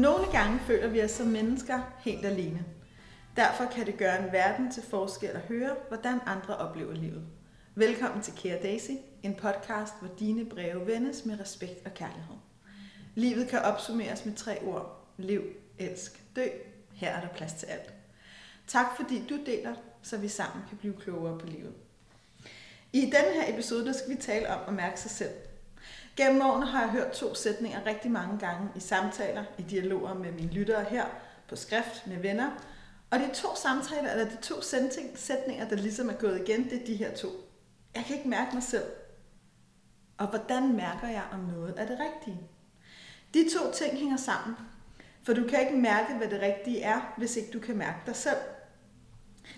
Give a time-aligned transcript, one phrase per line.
[0.00, 2.64] Nogle gange føler vi os som mennesker helt alene.
[3.36, 7.22] Derfor kan det gøre en verden til forskel at høre, hvordan andre oplever livet.
[7.74, 8.90] Velkommen til Kære Daisy,
[9.22, 12.34] en podcast, hvor dine breve vendes med respekt og kærlighed.
[13.14, 15.06] Livet kan opsummeres med tre ord.
[15.16, 15.42] Lev,
[15.78, 16.46] elsk, dø.
[16.92, 17.94] Her er der plads til alt.
[18.66, 21.74] Tak fordi du deler, så vi sammen kan blive klogere på livet.
[22.92, 25.32] I denne her episode der skal vi tale om at mærke sig selv.
[26.20, 30.32] Gennem årene har jeg hørt to sætninger rigtig mange gange i samtaler, i dialoger med
[30.32, 31.04] mine lyttere her,
[31.48, 32.50] på skrift med venner.
[33.10, 34.54] Og de to samtaler, eller de to
[35.14, 37.28] sætninger, der ligesom er gået igen, det er de her to.
[37.94, 38.84] Jeg kan ikke mærke mig selv.
[40.18, 42.40] Og hvordan mærker jeg, om noget er det rigtige?
[43.34, 44.56] De to ting hænger sammen.
[45.22, 48.16] For du kan ikke mærke, hvad det rigtige er, hvis ikke du kan mærke dig
[48.16, 48.38] selv.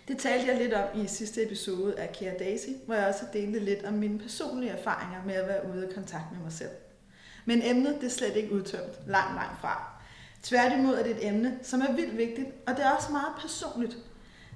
[0.08, 3.58] Det talte jeg lidt om i sidste episode af Kære Daisy, hvor jeg også delte
[3.58, 6.70] lidt om mine personlige erfaringer med at være ude af kontakt med mig selv.
[7.44, 9.92] Men emnet det er slet ikke udtømt, langt, langt fra.
[10.42, 13.96] Tværtimod er det et emne, som er vildt vigtigt, og det er også meget personligt.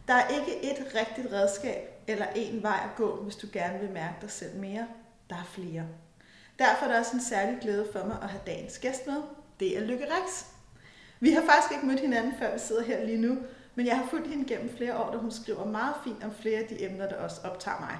[0.09, 3.91] Der er ikke et rigtigt redskab eller en vej at gå, hvis du gerne vil
[3.91, 4.87] mærke dig selv mere.
[5.31, 5.87] Der er flere.
[6.59, 9.23] Derfor er det også en særlig glæde for mig at have dagens gæst med.
[9.61, 10.45] Det er Lykke Rex.
[11.21, 13.39] Vi har faktisk ikke mødt hinanden, før vi sidder her lige nu,
[13.77, 16.59] men jeg har fulgt hende gennem flere år, da hun skriver meget fint om flere
[16.59, 17.97] af de emner, der også optager mig.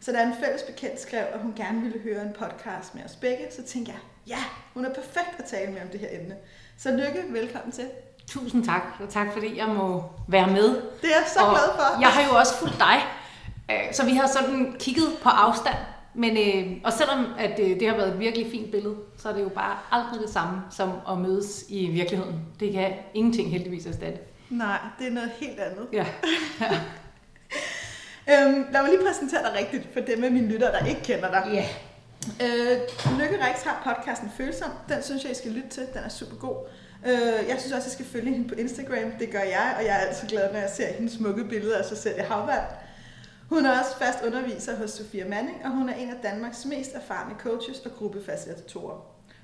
[0.00, 3.16] Så da en fælles bekendt skrev, at hun gerne ville høre en podcast med os
[3.16, 6.36] begge, så tænkte jeg, ja, hun er perfekt at tale med om det her emne.
[6.78, 7.84] Så Lykke, velkommen til.
[8.26, 10.68] Tusind tak, og tak fordi jeg må være med.
[10.68, 12.00] Det er jeg så og glad for.
[12.00, 12.96] Jeg har jo også fulgt dig,
[13.70, 15.76] øh, så vi har sådan kigget på afstand.
[16.14, 19.32] Men, øh, og selvom at øh, det har været et virkelig fint billede, så er
[19.32, 22.40] det jo bare aldrig det samme som at mødes i virkeligheden.
[22.60, 24.18] Det kan ingenting heldigvis erstatte.
[24.50, 25.86] Nej, det er noget helt andet.
[25.92, 26.06] Ja.
[26.60, 26.70] ja.
[28.46, 31.30] øhm, lad mig lige præsentere dig rigtigt for dem af mine lyttere, der ikke kender
[31.30, 31.50] dig.
[31.52, 31.66] Ja.
[32.44, 32.78] Øh,
[33.20, 34.70] Lykke Rex har podcasten Følsom.
[34.88, 35.86] Den synes jeg, I skal lytte til.
[35.94, 36.56] Den er super god.
[37.06, 39.10] Øh, jeg synes også, I skal følge hende på Instagram.
[39.18, 41.84] Det gør jeg, og jeg er altid glad, når jeg ser hendes smukke billeder af
[41.84, 42.64] sig selv i havvand.
[43.48, 46.94] Hun er også fast underviser hos Sofia Manning, og hun er en af Danmarks mest
[46.94, 49.00] erfarne coaches og gruppefacilitatorer.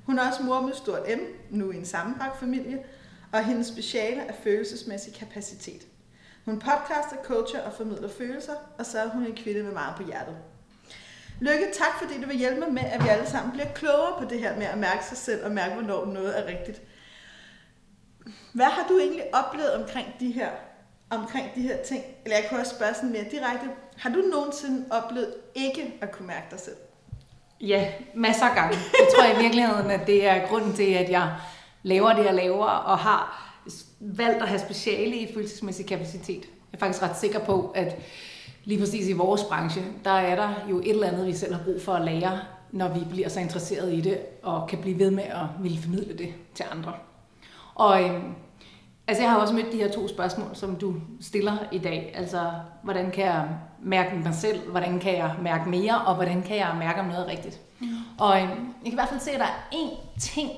[0.06, 2.78] Hun er også mor med stort M, nu i en sammenbragt familie,
[3.34, 5.82] og hendes speciale er følelsesmæssig kapacitet.
[6.44, 10.02] Hun podcaster, coacher og formidler følelser, og så er hun en kvinde med meget på
[10.02, 10.36] hjertet.
[11.40, 14.24] Lykke, tak fordi du vil hjælpe mig med, at vi alle sammen bliver klogere på
[14.24, 16.82] det her med at mærke sig selv og mærke, hvornår noget er rigtigt.
[18.52, 20.50] Hvad har du egentlig oplevet omkring de her,
[21.10, 22.04] omkring de her ting?
[22.24, 23.66] Eller jeg kunne også spørge sådan mere direkte.
[23.96, 26.76] Har du nogensinde oplevet ikke at kunne mærke dig selv?
[27.60, 28.76] Ja, masser af gange.
[28.76, 31.36] Jeg tror i virkeligheden, at det er grunden til, at jeg
[31.84, 33.50] laver det, jeg laver, og har
[34.00, 36.44] valgt at have speciale i følelsesmæssig kapacitet.
[36.72, 37.96] Jeg er faktisk ret sikker på, at
[38.64, 41.64] lige præcis i vores branche, der er der jo et eller andet, vi selv har
[41.64, 42.40] brug for at lære,
[42.72, 46.18] når vi bliver så interesseret i det, og kan blive ved med at ville formidle
[46.18, 46.92] det til andre.
[47.74, 48.34] Og øhm,
[49.08, 52.12] altså jeg har også mødt de her to spørgsmål, som du stiller i dag.
[52.14, 52.50] Altså,
[52.82, 53.48] hvordan kan jeg
[53.82, 54.70] mærke mig selv?
[54.70, 56.00] Hvordan kan jeg mærke mere?
[56.06, 57.60] Og hvordan kan jeg mærke, om noget rigtigt?
[57.80, 57.86] Mm.
[58.18, 60.50] Og øhm, jeg kan i hvert fald se, at der er én ting,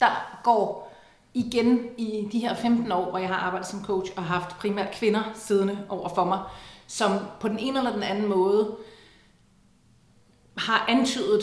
[0.00, 0.92] der går
[1.34, 4.90] igen i de her 15 år, hvor jeg har arbejdet som coach og haft primært
[4.90, 6.38] kvinder siddende over for mig,
[6.86, 8.76] som på den ene eller den anden måde
[10.58, 11.42] har antydet,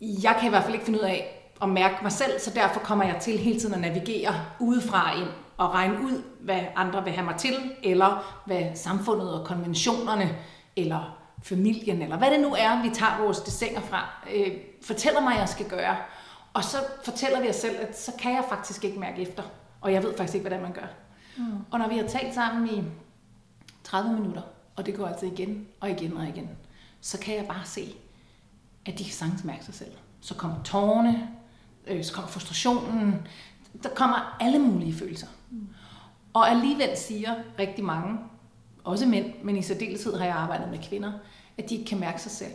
[0.00, 2.80] jeg kan i hvert fald ikke finde ud af at mærke mig selv, så derfor
[2.80, 7.12] kommer jeg til hele tiden at navigere udefra ind og regne ud, hvad andre vil
[7.12, 10.36] have mig til, eller hvad samfundet og konventionerne,
[10.76, 15.32] eller familien, eller hvad det nu er, vi tager vores desinger fra, øh, fortæller mig,
[15.32, 15.96] at jeg skal gøre.
[16.54, 19.42] Og så fortæller vi os selv, at så kan jeg faktisk ikke mærke efter.
[19.80, 20.86] Og jeg ved faktisk ikke, hvordan man gør.
[21.36, 21.44] Mm.
[21.70, 22.84] Og når vi har talt sammen i
[23.84, 24.42] 30 minutter,
[24.76, 26.48] og det går altså igen og igen og igen,
[27.00, 27.94] så kan jeg bare se,
[28.86, 29.92] at de kan sagtens mærke sig selv.
[30.20, 31.28] Så kommer tårerne,
[31.86, 33.26] øh, så kommer frustrationen,
[33.82, 35.26] der kommer alle mulige følelser.
[35.50, 35.68] Mm.
[36.32, 38.18] Og alligevel siger rigtig mange,
[38.84, 41.12] også mænd, men i særdeleshed har jeg arbejdet med kvinder,
[41.58, 42.52] at de ikke kan mærke sig selv.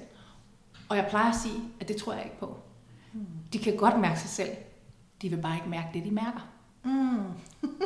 [0.89, 2.59] Og jeg plejer at sige, at det tror jeg ikke på.
[3.53, 4.49] De kan godt mærke sig selv.
[5.21, 6.47] De vil bare ikke mærke det, de mærker.
[6.83, 7.19] Mm.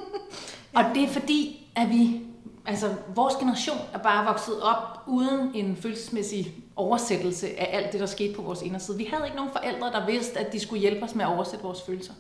[0.77, 2.21] og det er fordi, at vi,
[2.65, 8.05] altså vores generation er bare vokset op uden en følelsesmæssig oversættelse af alt det, der
[8.05, 8.97] skete på vores inderside.
[8.97, 11.63] Vi havde ikke nogen forældre, der vidste, at de skulle hjælpe os med at oversætte
[11.63, 12.13] vores følelser.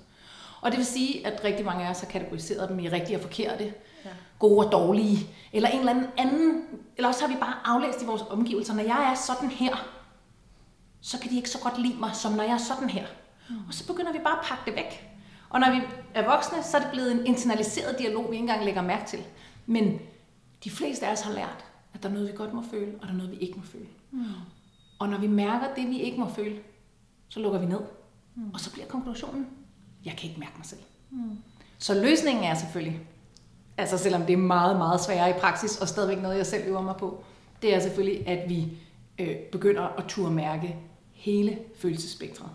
[0.61, 3.21] Og det vil sige, at rigtig mange af os har kategoriseret dem i rigtige og
[3.21, 3.63] forkerte,
[4.05, 4.09] ja.
[4.39, 6.63] gode og dårlige, eller en eller anden anden,
[6.97, 9.75] eller også har vi bare aflæst i vores omgivelser, når jeg er sådan her,
[11.03, 13.05] så kan de ikke så godt lide mig, som når jeg er sådan her.
[13.67, 15.09] Og så begynder vi bare at pakke det væk.
[15.49, 15.81] Og når vi
[16.13, 19.19] er voksne, så er det blevet en internaliseret dialog, vi ikke engang lægger mærke til.
[19.65, 19.99] Men
[20.63, 23.07] de fleste af os har lært, at der er noget, vi godt må føle, og
[23.07, 23.85] der er noget, vi ikke må føle.
[24.11, 24.23] Mm.
[24.99, 26.59] Og når vi mærker det, vi ikke må føle,
[27.29, 27.79] så lukker vi ned.
[28.35, 28.51] Mm.
[28.53, 29.47] Og så bliver konklusionen,
[30.05, 30.81] jeg kan ikke mærke mig selv.
[31.09, 31.37] Mm.
[31.77, 32.99] Så løsningen er selvfølgelig,
[33.77, 36.81] altså selvom det er meget, meget sværere i praksis, og stadigvæk noget, jeg selv øver
[36.81, 37.23] mig på,
[37.61, 38.77] det er selvfølgelig, at vi
[39.19, 40.75] øh, begynder at turde mærke
[41.23, 42.49] hele følelsesspektret.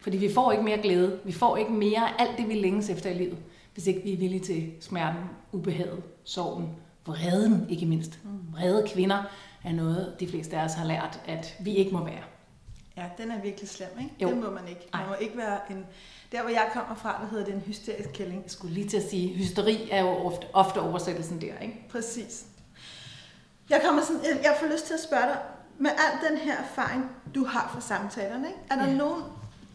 [0.00, 3.10] Fordi vi får ikke mere glæde, vi får ikke mere alt det, vi længes efter
[3.10, 3.38] i livet,
[3.74, 5.20] hvis ikke vi er villige til smerten,
[5.52, 6.68] ubehaget, sorgen,
[7.06, 8.18] vreden ikke mindst.
[8.52, 9.22] Vrede kvinder
[9.64, 12.22] er noget, de fleste af os har lært, at vi ikke må være.
[12.96, 14.14] Ja, den er virkelig slem, ikke?
[14.22, 14.28] Jo.
[14.28, 14.88] Det må man ikke.
[14.92, 15.08] Man Nej.
[15.08, 15.86] må ikke være en...
[16.32, 18.42] Der, hvor jeg kommer fra, der hedder det en hysterisk kælling.
[18.42, 21.84] Jeg skulle lige til at sige, hysteri er jo ofte, ofte oversættelsen der, ikke?
[21.90, 22.46] Præcis.
[23.70, 25.38] Jeg kommer sådan, jeg får lyst til at spørge dig,
[25.78, 28.58] med al den her erfaring, du har fra samtalerne, ikke?
[28.70, 28.94] er der Ja.
[28.96, 29.22] nogle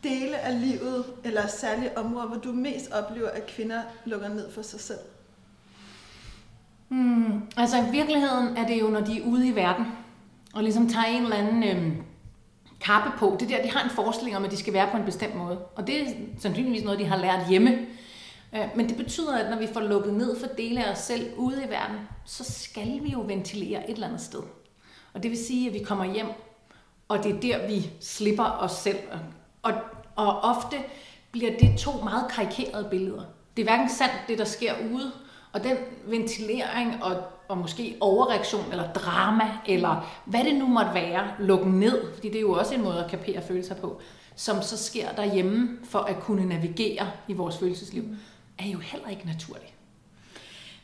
[0.03, 4.61] dele af livet, eller særlige områder, hvor du mest oplever, at kvinder lukker ned for
[4.61, 4.99] sig selv?
[6.89, 9.85] Hmm, altså i virkeligheden er det jo, når de er ude i verden,
[10.53, 12.03] og ligesom tager en eller anden øhm,
[12.81, 13.37] kappe på.
[13.39, 15.57] Det der, de har en forestilling om, at de skal være på en bestemt måde.
[15.75, 16.05] Og det er
[16.39, 17.71] sandsynligvis noget, de har lært hjemme.
[18.55, 21.33] Øh, Men det betyder, at når vi får lukket ned for dele af os selv
[21.37, 24.39] ude i verden, så skal vi jo ventilere et eller andet sted.
[25.13, 26.27] Og det vil sige, at vi kommer hjem,
[27.07, 28.99] og det er der, vi slipper os selv.
[29.61, 29.73] Og,
[30.15, 30.77] og ofte
[31.31, 33.23] bliver det to meget karikerede billeder.
[33.57, 35.11] Det er hverken sandt, det der sker ude,
[35.53, 41.27] og den ventilering og, og måske overreaktion, eller drama, eller hvad det nu måtte være,
[41.39, 44.01] lukke ned, fordi det er jo også en måde at kapere følelser på,
[44.35, 48.03] som så sker derhjemme for at kunne navigere i vores følelsesliv,
[48.59, 49.70] er jo heller ikke naturligt.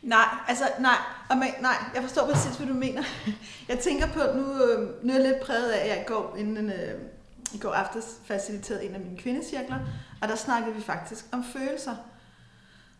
[0.01, 0.95] Nej, altså nej,
[1.29, 3.03] og man, nej, jeg forstår præcis, hvad du mener.
[3.69, 6.35] Jeg tænker på, nu, øh, nu er jeg lidt præget af, at jeg i går,
[6.39, 6.94] inden, øh,
[7.53, 9.75] i går aftes faciliterede en af mine kvindecirkler,
[10.21, 11.95] og der snakkede vi faktisk om følelser.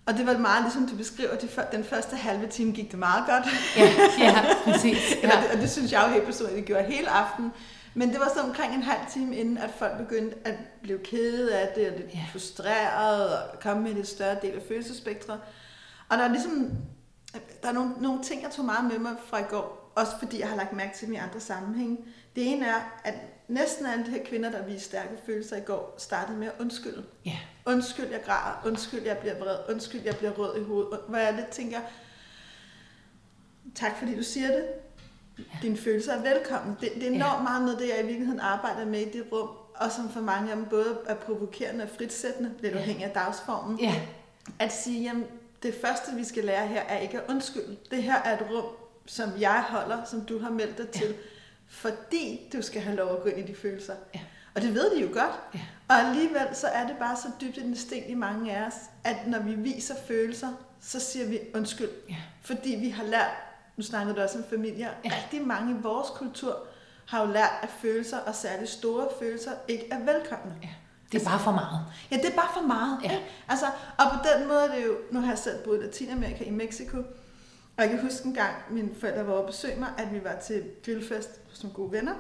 [0.06, 3.00] Og det var meget ligesom du beskriver, de, før- den første halve time gik det
[3.00, 3.46] meget godt.
[3.78, 3.84] Ja,
[4.26, 4.98] ja præcis.
[5.24, 5.28] Ja.
[5.28, 7.52] det, og det synes jeg jo helt personligt, det gjorde hele aften.
[7.94, 11.56] Men det var så omkring en halv time inden, at folk begyndte at blive kede
[11.60, 12.26] af det, og lidt Ja.
[12.32, 15.40] frustreret, og komme med lidt større del af følelsesspektret.
[16.10, 16.72] Og der er ligesom,
[17.64, 20.40] der er nogle, nogle ting, jeg tog meget med mig fra i går, også fordi
[20.40, 21.98] jeg har lagt mærke til dem i andre sammenhænge.
[22.36, 23.14] Det ene er, at
[23.48, 27.04] næsten alle de her kvinder, der viste stærke følelser i går, startede med at undskylde.
[27.26, 27.38] Ja.
[27.66, 28.62] Undskyld, jeg græder.
[28.66, 29.58] Undskyld, jeg bliver vred.
[29.70, 31.00] Undskyld, jeg bliver rød i hovedet.
[31.08, 31.80] Hvor jeg lidt tænker,
[33.76, 34.66] tak fordi du siger det.
[35.62, 36.78] Dine følelser er velkommen.
[36.82, 39.50] Det, det er enormt meget noget, det jeg i virkeligheden arbejder med i det rum,
[39.76, 42.80] og som for mange af dem både er provokerende og fritsættende, lidt Ja.
[42.80, 43.80] afhængig af dagsformen.
[43.80, 44.02] ja,
[44.60, 45.26] At sige, jamen,
[45.64, 47.78] det første, vi skal lære her, er ikke at undskylde.
[47.92, 48.66] Det her er et rum,
[49.06, 51.00] som jeg holder, som du har meldt dig Ja.
[51.00, 51.16] til,
[51.68, 53.94] fordi du skal have lov at gå ind i de følelser.
[54.16, 54.20] Ja.
[54.56, 55.34] Og det ved de jo godt.
[55.56, 55.60] Ja.
[55.88, 58.74] Og alligevel så er det bare så dybt en instinkt i mange af os,
[59.04, 60.50] at når vi viser følelser,
[60.82, 61.90] så siger vi undskyld.
[62.10, 62.16] Ja.
[62.42, 63.32] Fordi vi har lært,
[63.78, 65.10] nu snakkede du også om familier, Ja.
[65.24, 66.58] rigtig mange i vores kultur
[67.08, 70.56] har jo lært, at følelser, og særligt store følelser, ikke er velkomne.
[70.64, 70.70] ja.
[71.12, 71.80] Det er bare for meget.
[72.12, 73.00] Ja, det er bare for meget.
[73.04, 73.12] Ja.
[73.12, 73.24] Ikke?
[73.50, 73.66] Altså,
[73.98, 76.50] og på den måde er det jo, nu har jeg selv boet i Latinamerika i
[76.52, 76.98] Mexico,
[77.78, 80.24] og jeg kan huske en gang, mine forældre var oppe og besøge mig, at vi
[80.24, 82.14] var til grillfest som gode venner.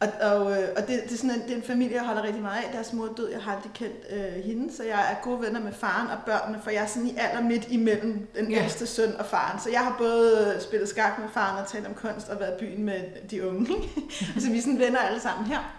[0.00, 2.22] Og, og, øh, og det, det, er sådan en, det er en familie, jeg holder
[2.22, 2.70] rigtig meget af.
[2.72, 5.60] Deres mor er død, jeg har aldrig kendt øh, hende, så jeg er gode venner
[5.60, 8.62] med faren og børnene, for jeg er sådan i alder midt imellem den Ja.
[8.62, 9.60] ældste søn og faren.
[9.60, 12.64] Så jeg har både spillet skak med faren og talt om kunst og været i
[12.64, 13.66] byen med de unge.
[14.40, 15.74] så vi er sådan venner alle sammen her.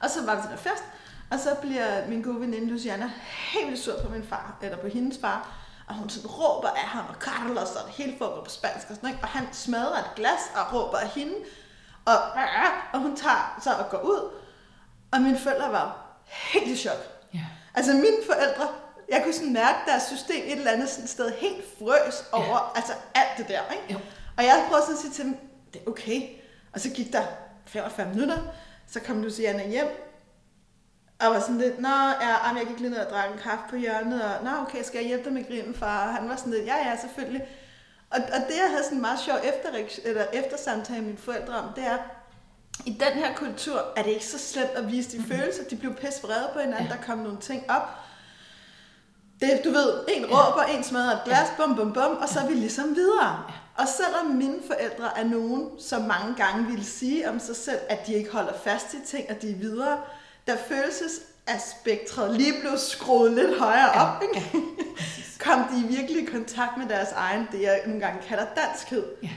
[0.00, 0.84] Og så var vi til den fest,
[1.32, 4.88] og så bliver min gode veninde Luciana helt vildt sur på min far, eller på
[4.88, 5.56] hendes far,
[5.88, 8.96] og hun sådan råber af ham, og Carlos, og det hele foregår på spansk, og,
[8.96, 9.22] sådan, ikke?
[9.22, 11.34] og han smadrer et glas og råber af hende,
[12.04, 12.14] og,
[12.92, 14.30] og hun tager så og går ud,
[15.10, 17.28] og mine forældre var helt i chok.
[17.34, 17.46] Ja.
[17.74, 18.68] Altså mine forældre,
[19.08, 22.76] jeg kunne sådan mærke deres system et eller andet sådan sted helt frøs over ja.
[22.76, 23.60] altså alt det der.
[23.72, 23.92] Ikke?
[23.92, 23.98] Jo.
[24.36, 25.36] Og jeg prøvede sådan at sige til dem,
[25.72, 26.28] det er okay.
[26.72, 27.22] Og så gik der
[27.66, 28.38] 45 minutter,
[28.86, 30.11] så kom Luciana hjem,
[31.22, 31.88] og var sådan lidt, nå,
[32.20, 34.82] ja, jamen, jeg gik lige ned og drak en kaffe på hjørnet, og nå, okay,
[34.82, 36.06] skal jeg hjælpe dig med grillen, far?
[36.06, 37.42] Og han var sådan lidt, ja, ja, selvfølgelig.
[38.10, 39.68] Og, og det, jeg havde sådan en meget sjov efter,
[40.04, 41.98] eller eftersamtale med mine forældre om, det er,
[42.84, 45.64] i den her kultur er det ikke så slemt at vise de følelser.
[45.70, 46.92] De blev pisse vrede på hinanden, Ja.
[46.92, 47.88] der kom nogle ting op.
[49.40, 52.46] Det, du ved, en råber, en smadrer et glas, bum, bum, bum, og så er
[52.46, 53.44] vi ligesom videre.
[53.76, 58.06] Og selvom mine forældre er nogen, som mange gange ville sige om sig selv, at
[58.06, 59.98] de ikke holder fast i ting, og de er videre,
[60.46, 64.46] der følelsesaspektret lige blev skruet lidt højere op, ikke?
[65.44, 69.04] kom de virkelig i kontakt med deres egen, det jeg nogle gange kalder danskhed.
[69.22, 69.28] Ja.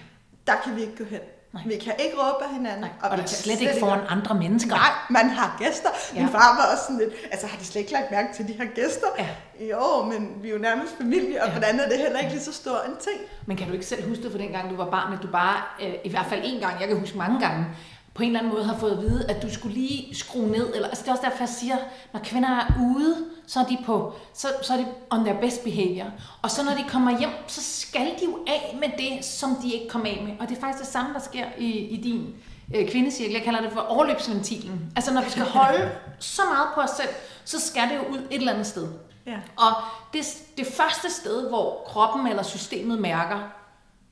[0.47, 1.19] Der kan vi ikke gå hen.
[1.53, 1.63] Nej.
[1.65, 2.81] Vi kan ikke råbe af hinanden.
[2.81, 2.89] Nej.
[2.89, 4.69] vi Og, og kan slet ikke foran andre mennesker.
[4.75, 5.89] Nej, man har gæster.
[6.15, 6.19] Ja.
[6.21, 6.37] Min Ja.
[6.37, 8.65] far var også sådan lidt, altså har de slet ikke lagt mærke til de her
[8.65, 9.07] gæster?
[9.19, 9.27] Ja.
[9.65, 11.51] Jo, men vi er jo nærmest familie, og Ja.
[11.51, 13.19] hvordan er det heller ikke lige så stor en ting?
[13.45, 15.27] Men kan du ikke selv huske det fra den gang, du var barn, at du
[15.27, 17.65] bare, øh, i hvert fald en gang, jeg kan huske mange gange,
[18.15, 20.73] på en eller anden måde har fået at vide, at du skulle lige skrue ned.
[20.73, 21.75] Eller, altså det er også derfor, jeg siger,
[22.13, 23.15] når kvinder er ude,
[23.47, 26.11] så er de på, så, så er det on their best behavior.
[26.41, 29.73] Og så når de kommer hjem, så skal de jo af med det, som de
[29.73, 30.33] ikke kom af med.
[30.39, 32.35] Og det er faktisk det samme, der sker i, i din
[32.75, 33.33] øh, kvindecirkel.
[33.33, 34.91] Jeg kalder det for overløbsventilen.
[34.95, 37.09] Altså når vi skal holde så meget på os selv,
[37.45, 38.87] så skal det jo ud et eller andet sted.
[39.25, 39.37] Ja.
[39.55, 39.71] Og
[40.13, 40.25] det,
[40.57, 43.39] det første sted, hvor kroppen eller systemet mærker,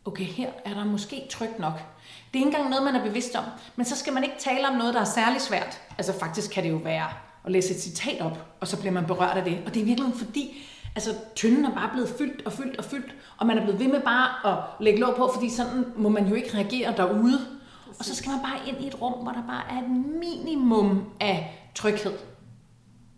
[0.05, 1.92] okay, her er der måske trygt nok.
[2.33, 3.43] Det er ikke engang noget, man er bevidst om.
[3.75, 5.81] Men så skal man ikke tale om noget, der er særlig svært.
[5.97, 7.07] Altså faktisk kan det jo være
[7.45, 9.59] at læse et citat op, og så bliver man berørt af det.
[9.65, 13.15] Og det er virkelig fordi, altså tynden er bare blevet fyldt og fyldt og fyldt,
[13.37, 16.27] og man er blevet ved med bare at lægge låg på, fordi sådan må man
[16.27, 17.39] jo ikke reagere derude.
[17.99, 21.05] Og så skal man bare ind i et rum, hvor der bare er et minimum
[21.19, 22.13] af tryghed.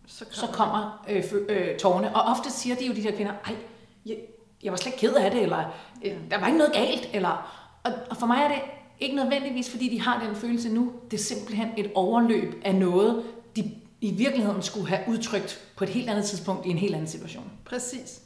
[0.08, 2.16] Så Så kommer øh, øh, tårne.
[2.16, 3.56] Og ofte siger de jo de der kvinder, ej,
[4.06, 4.18] jeg,
[4.64, 5.64] jeg var slet ikke ked af det, eller
[6.06, 7.10] øh, der var ikke noget galt.
[7.14, 7.52] Eller,
[7.84, 8.62] og, og for mig er det
[9.00, 10.92] ikke nødvendigvis, fordi de har den følelse nu.
[11.12, 13.24] Det er simpelthen et overløb af noget,
[13.56, 13.72] de
[14.02, 17.52] i virkeligheden skulle have udtrykt på et helt andet tidspunkt i en helt anden situation.
[17.66, 18.22] Præcis.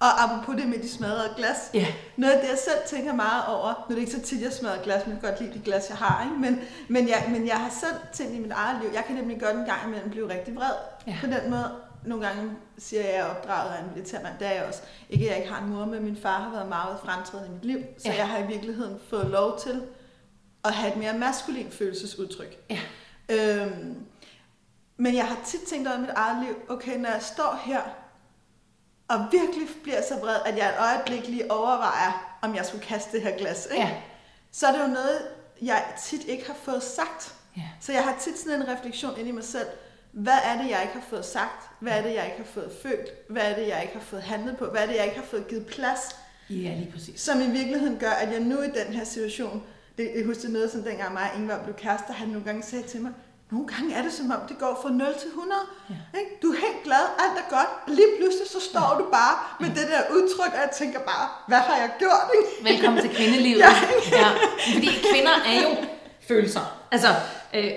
[0.00, 1.86] Og apropos det med de smadrede glas, Ja.
[2.16, 4.52] noget af det, jeg selv tænker meget over, nu er det ikke så tit, jeg
[4.52, 6.36] smadrer glas, men jeg kan godt lide de glas, jeg har, ikke?
[6.40, 9.40] Men, men, jeg, men jeg har selv tænkt i mit eget liv, jeg kan nemlig
[9.40, 10.72] godt en gang imellem blive rigtig vred.
[11.06, 11.16] Ja.
[11.20, 11.70] På den måde,
[12.06, 14.80] nogle gange siger jeg, at jeg er opdraget af en militærmand, det er jeg også.
[15.10, 17.52] Ikke at jeg ikke har en mor, men min far har været meget fremtrædende i
[17.54, 18.16] mit liv, så Ja.
[18.16, 19.82] jeg har i virkeligheden fået lov til
[20.64, 22.56] at have et mere maskulin følelsesudtryk.
[22.70, 22.80] Ja.
[23.28, 23.96] Øhm,
[24.96, 27.80] men jeg har tit tænkt over i mit eget liv, okay, når jeg står her,
[29.08, 33.12] og virkelig bliver så vred, at jeg et øjeblik lige overvejer, om jeg skulle kaste
[33.12, 33.82] det her glas, ikke?
[33.82, 33.90] Ja.
[34.52, 35.22] så er det jo noget,
[35.62, 37.34] jeg tit ikke har fået sagt.
[37.56, 37.62] Ja.
[37.80, 39.66] Så jeg har tit sådan en refleksion ind i mig selv.
[40.12, 41.70] Hvad er det, jeg ikke har fået sagt?
[41.80, 43.10] Hvad er det, jeg ikke har fået følt?
[43.28, 44.64] Hvad er det, jeg ikke har fået handlet på?
[44.64, 46.00] Hvad er det, jeg ikke har fået givet plads?
[46.50, 47.20] Ja, lige præcis.
[47.20, 49.62] Som i virkeligheden gør, at jeg nu i den her situation,
[49.98, 52.84] det, jeg husker noget, som dengang mig og Ingvar blev kærester, han nogle gange sagde
[52.84, 53.12] til mig,
[53.50, 55.60] nogle gange er det som om, det går fra 0 til 100.
[55.90, 56.18] Ja.
[56.20, 56.30] Ikke?
[56.42, 59.70] Du er helt glad, alt er godt, og lige pludselig så står du bare med
[59.78, 62.26] det der udtryk, og jeg tænker bare, hvad har jeg gjort?
[62.38, 62.50] Ikke?
[62.70, 63.60] Velkommen til kvindelivet.
[63.66, 63.72] Ja.
[64.22, 64.28] ja.
[64.74, 65.70] Fordi kvinder er jo
[66.30, 66.64] følelser.
[66.90, 67.08] Altså,
[67.54, 67.70] øh,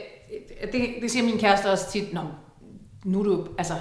[0.71, 2.21] det, det siger min kæreste også tit, Nå,
[3.05, 3.73] nu er du, altså,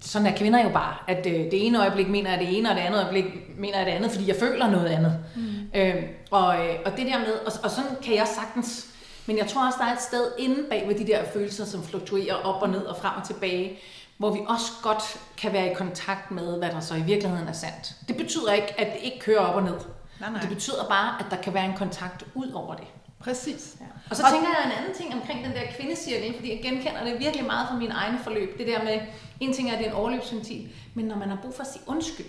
[0.00, 2.76] sådan er kvinder jo bare, at øh, det ene øjeblik mener jeg det ene, og
[2.76, 3.24] det andet øjeblik
[3.58, 5.18] mener jeg det andet, fordi jeg føler noget andet.
[5.36, 5.51] Mm.
[5.74, 5.94] Øh,
[6.30, 6.46] og,
[6.84, 8.86] og det der med, og, og sådan kan jeg sagtens,
[9.26, 11.82] men jeg tror også, der er et sted inde bag ved de der følelser, som
[11.84, 13.78] fluktuerer op og ned og frem og tilbage,
[14.18, 17.52] hvor vi også godt kan være i kontakt med, hvad der så i virkeligheden er
[17.52, 17.94] sandt.
[18.08, 19.74] Det betyder ikke, at det ikke kører op og ned.
[20.20, 20.40] Nej, nej.
[20.40, 22.84] Det betyder bare, at der kan være en kontakt ud over det.
[23.20, 23.76] Præcis.
[23.80, 23.86] Ja.
[24.10, 27.04] Og så Og- tænker jeg en anden ting omkring den der kvindecirkel, fordi jeg genkender
[27.04, 28.58] det virkelig meget fra mine egne forløb.
[28.58, 29.00] Det der med,
[29.40, 31.68] en ting er, at det er en overløbsventil, men når man har brug for at
[31.72, 32.26] sige undskyld,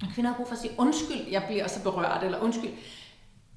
[0.00, 2.70] når kvinder har brug for at sige undskyld, jeg bliver så berørt, eller undskyld,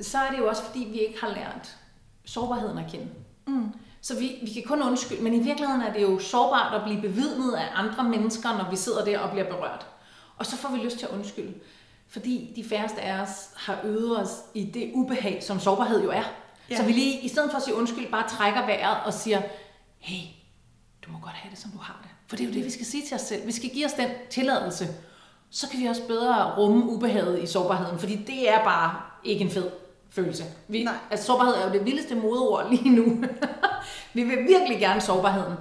[0.02, 1.78] så er det jo også, fordi vi ikke har lært
[2.26, 3.08] sårbarheden at kende.
[3.48, 3.74] Mm.
[4.02, 7.02] Så vi, vi kan kun undskylde, men i virkeligheden er det jo sårbart at blive
[7.02, 9.88] bevidnet af andre mennesker, når vi sidder der og bliver berørt.
[10.38, 11.54] Og så får vi lyst til at undskylde.
[12.08, 16.24] Fordi de færreste af os har øvet os i det ubehag, som sårbarhed jo er.
[16.70, 16.78] Ja.
[16.78, 19.42] Så vi lige, i stedet for at sige undskyld, bare trækker vejret og siger,
[20.00, 20.28] hey,
[21.06, 22.12] du må godt have det, som du har det.
[22.28, 23.48] For det er jo det, vi skal sige til os selv.
[23.48, 24.88] Vi skal give os den tilladelse.
[25.52, 29.52] Så kan vi også bedre rumme ubehaget i sårbarheden, fordi det er bare ikke en
[29.52, 29.70] fed
[30.10, 30.44] følelse.
[30.68, 30.94] Vi, Nej.
[31.12, 33.04] altså, sårbarhed er jo det vildeste modeord lige nu.
[34.14, 35.54] vi vil virkelig gerne sårbarheden.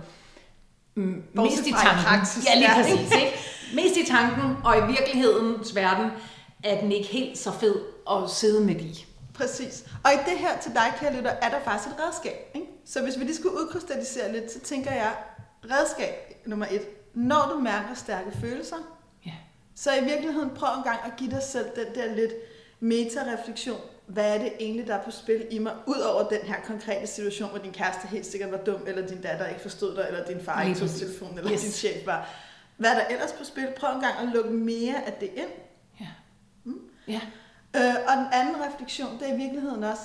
[1.36, 2.04] Bortset Mest i tanken.
[2.04, 2.46] praksis.
[2.46, 3.12] Ja, lige præcis.
[3.16, 3.32] Ikke?
[3.74, 6.10] Mest i tanken, og i virkelighedens verden
[6.64, 7.74] er den ikke helt så fed
[8.10, 9.06] at sidde med i.
[9.34, 9.84] Præcis.
[10.04, 12.50] Og i det her til dig, kære lytter, er der faktisk et redskab.
[12.54, 12.66] Ikke?
[12.86, 15.12] Så hvis vi lige skulle udkrystallisere lidt, så tænker jeg,
[15.64, 16.14] redskab
[16.46, 16.82] nummer et.
[17.14, 18.76] Når du mærker stærke følelser.
[19.74, 22.32] Så i virkeligheden prøv en gang at give dig selv den der lidt
[22.80, 23.80] meta-refleksion.
[24.06, 27.06] Hvad er det egentlig, der er på spil i mig, ud over den her konkrete
[27.06, 30.24] situation, hvor din kæreste helt sikkert var dum, eller din datter ikke forstod dig, eller
[30.26, 31.60] din far ikke tog telefonen, eller Yes.
[31.62, 32.28] din chef var.
[32.76, 33.68] Hvad er der ellers på spil?
[33.76, 35.48] Prøv en gang at lukke mere af det ind.
[36.00, 36.06] Ja.
[37.08, 37.20] Ja.
[37.76, 40.02] Øh, og den anden refleksion, det er i virkeligheden også,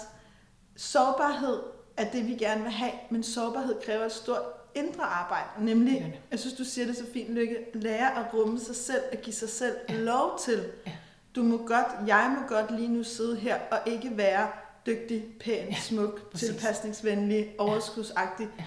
[0.75, 1.59] sårbarhed
[1.97, 4.41] er det, vi gerne vil have, men sårbarhed kræver et stort
[4.75, 5.47] indre arbejde.
[5.59, 6.13] Nemlig, det.
[6.31, 9.33] jeg synes, du siger det så fint, Lykke, lære at rumme sig selv, at give
[9.33, 9.93] sig selv Ja.
[9.95, 10.63] lov til.
[10.87, 10.91] Ja.
[11.35, 14.47] Du må godt, jeg må godt lige nu sidde her og ikke være
[14.85, 16.49] dygtig, pæn, Ja, smuk, præcis.
[16.49, 18.63] tilpasningsvenlig, overskudsagtig, Ja.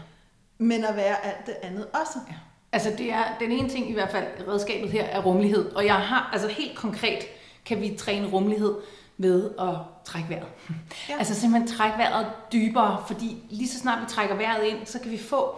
[0.58, 2.18] men at være alt det andet også.
[2.28, 2.34] Ja.
[2.72, 5.70] Altså det er den ene ting i hvert fald, redskabet her er rummelighed.
[5.72, 7.24] Og jeg har, altså helt konkret
[7.64, 8.74] kan vi træne rummelighed
[9.18, 9.74] ved at
[10.04, 10.48] trække vejret.
[10.70, 10.74] Ja.
[11.08, 11.18] Ja.
[11.18, 15.10] Altså simpelthen trække vejret dybere, fordi lige så snart vi trækker vejret ind, så kan
[15.10, 15.56] vi få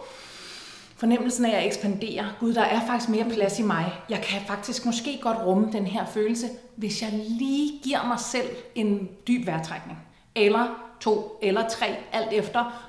[1.01, 2.25] fornemmelsen af at ekspandere.
[2.39, 3.93] Gud, der er faktisk mere plads i mig.
[4.09, 8.47] Jeg kan faktisk måske godt rumme den her følelse, hvis jeg lige giver mig selv
[8.75, 9.99] en dyb vejrtrækning.
[10.35, 10.67] Eller
[10.99, 12.83] to eller tre, alt efter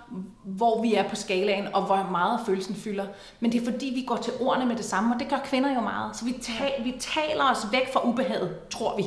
[0.45, 3.07] hvor vi er på skalaen, og hvor meget følelsen fylder.
[3.41, 5.75] Men det er fordi, vi går til ordene med det samme, og det gør kvinder
[5.75, 6.17] jo meget.
[6.17, 9.05] Så vi, tal, vi taler os væk fra ubehaget, tror vi.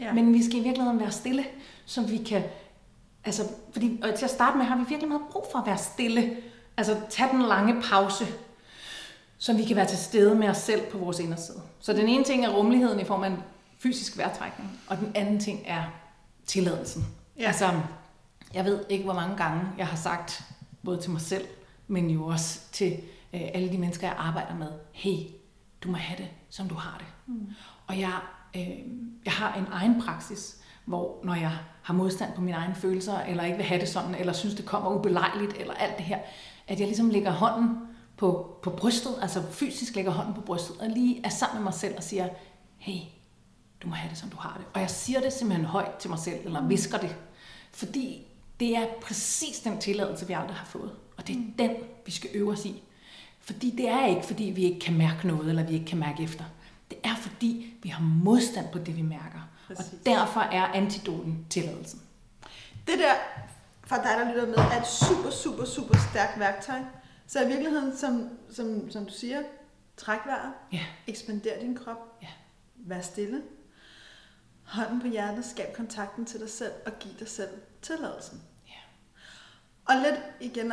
[0.00, 0.12] Ja.
[0.12, 1.44] Men vi skal i virkeligheden være stille,
[1.84, 2.42] så vi kan...
[3.24, 3.42] Altså,
[3.72, 6.36] fordi, og til at starte med har vi virkelig meget brug for at være stille.
[6.76, 8.26] Altså, tage den lange pause,
[9.38, 11.60] så vi kan være til stede med os selv på vores inderside.
[11.80, 13.38] Så den ene ting er rummeligheden i form af en
[13.78, 15.82] fysisk vejrtrækning, og den anden ting er
[16.46, 17.06] tilladelsen.
[17.38, 17.46] Ja.
[17.46, 17.80] Altså,
[18.54, 20.42] jeg ved ikke, hvor mange gange jeg har sagt,
[20.84, 21.44] både til mig selv,
[21.88, 22.92] men jo også til
[23.34, 25.16] øh, alle de mennesker, jeg arbejder med, hey,
[25.84, 27.34] du må have det, som du har det.
[27.34, 27.46] Mm.
[27.86, 28.12] Og jeg,
[28.56, 28.78] øh,
[29.24, 33.44] jeg har en egen praksis, hvor når jeg har modstand på mine egne følelser, eller
[33.44, 36.18] ikke vil have det sådan, eller synes, det kommer ubelejligt, eller alt det her,
[36.68, 37.78] at jeg ligesom lægger hånden
[38.24, 41.74] på, på brystet, altså fysisk lægger hånden på brystet, og lige er sammen med mig
[41.74, 42.28] selv og siger,
[42.78, 43.00] hey,
[43.82, 44.66] du må have det, som du har det.
[44.74, 46.68] Og jeg siger det simpelthen højt til mig selv, eller mm.
[46.68, 47.16] visker det.
[47.72, 48.26] Fordi
[48.60, 50.92] det er præcis den tilladelse, vi aldrig har fået.
[51.16, 51.52] Og det er mm.
[51.58, 51.70] den,
[52.06, 52.82] vi skal øve os i.
[53.40, 56.22] Fordi det er ikke, fordi vi ikke kan mærke noget, eller vi ikke kan mærke
[56.22, 56.44] efter.
[56.90, 59.48] Det er, fordi vi har modstand på det, vi mærker.
[59.66, 59.92] Præcis.
[59.92, 62.00] Og derfor er antidoten tilladelsen.
[62.86, 63.14] Det der,
[63.86, 66.78] for dig, der lytter med, er et super, super, super stærkt værktøj.
[67.26, 69.42] Så i virkeligheden, som, som, som du siger,
[69.96, 70.80] træk vejret, ja.
[71.06, 72.28] ekspander din krop, ja.
[72.76, 73.42] vær stille,
[74.62, 77.50] hånden på hjertet, skab kontakten til dig selv og giv dig selv
[77.82, 78.42] tilladelsen.
[78.66, 78.80] Ja.
[79.84, 80.72] Og lidt igen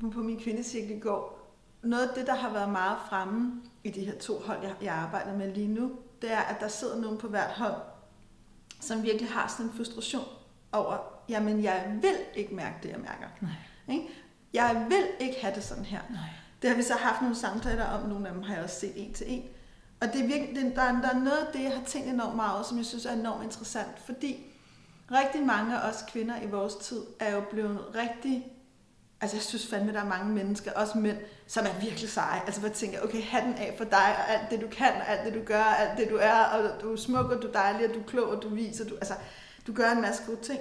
[0.00, 1.44] på, på min kvindecirkel i går,
[1.82, 4.94] noget af det, der har været meget fremme i de her to hold, jeg, jeg
[4.94, 7.82] arbejder med lige nu, det er, at der sidder nogen på hvert hold,
[8.80, 10.24] som virkelig har sådan en frustration
[10.72, 10.98] over,
[11.28, 13.28] jamen jeg vil ikke mærke det, jeg mærker.
[13.40, 13.50] Nej.
[13.88, 14.08] Ikke?
[14.54, 16.00] Jeg vil ikke have det sådan her.
[16.10, 16.20] Nej.
[16.62, 18.92] Det har vi så haft nogle samtaler om, nogle af dem har jeg også set
[18.96, 19.44] en til en.
[20.00, 22.36] Og det er virkelig, der, er, der er noget af det, jeg har tænkt enormt
[22.36, 24.46] meget over, som jeg synes er enormt interessant, fordi
[25.12, 28.46] rigtig mange af os kvinder i vores tid er jo blevet rigtig
[29.20, 32.40] Altså jeg synes fandme, der er mange mennesker, også mænd, som er virkelig seje.
[32.46, 35.08] Altså hvor jeg tænker, okay, hatten af for dig, og alt det du kan, og
[35.08, 37.48] alt det du gør, og alt det du er, og du er smuk, og du
[37.48, 39.14] er dejlig, og du er klog, og du viser, du, altså
[39.66, 40.60] du gør en masse gode ting.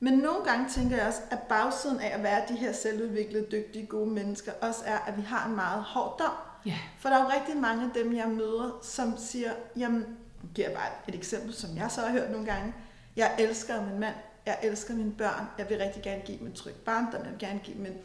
[0.00, 3.86] Men nogle gange tænker jeg også, at bagsiden af at være de her selvudviklede, dygtige,
[3.86, 6.32] gode mennesker, også er, at vi har en meget hård dom.
[6.66, 6.78] Yeah.
[6.98, 10.00] For der er jo rigtig mange af dem, jeg møder, som siger, jamen,
[10.42, 12.74] jeg giver bare et eksempel, som jeg så har hørt nogle gange.
[13.16, 14.14] Jeg elsker min mand,
[14.46, 17.38] jeg elsker mine børn, jeg vil rigtig gerne give dem en tryg barndom, jeg vil
[17.38, 17.96] gerne give dem en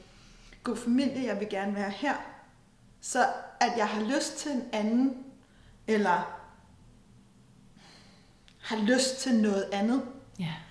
[0.64, 2.16] god familie, jeg vil gerne være her.
[3.02, 3.26] Så
[3.60, 5.26] at jeg har lyst til en anden,
[5.88, 6.42] eller
[8.62, 10.02] har lyst til noget andet,
[10.42, 10.65] yeah.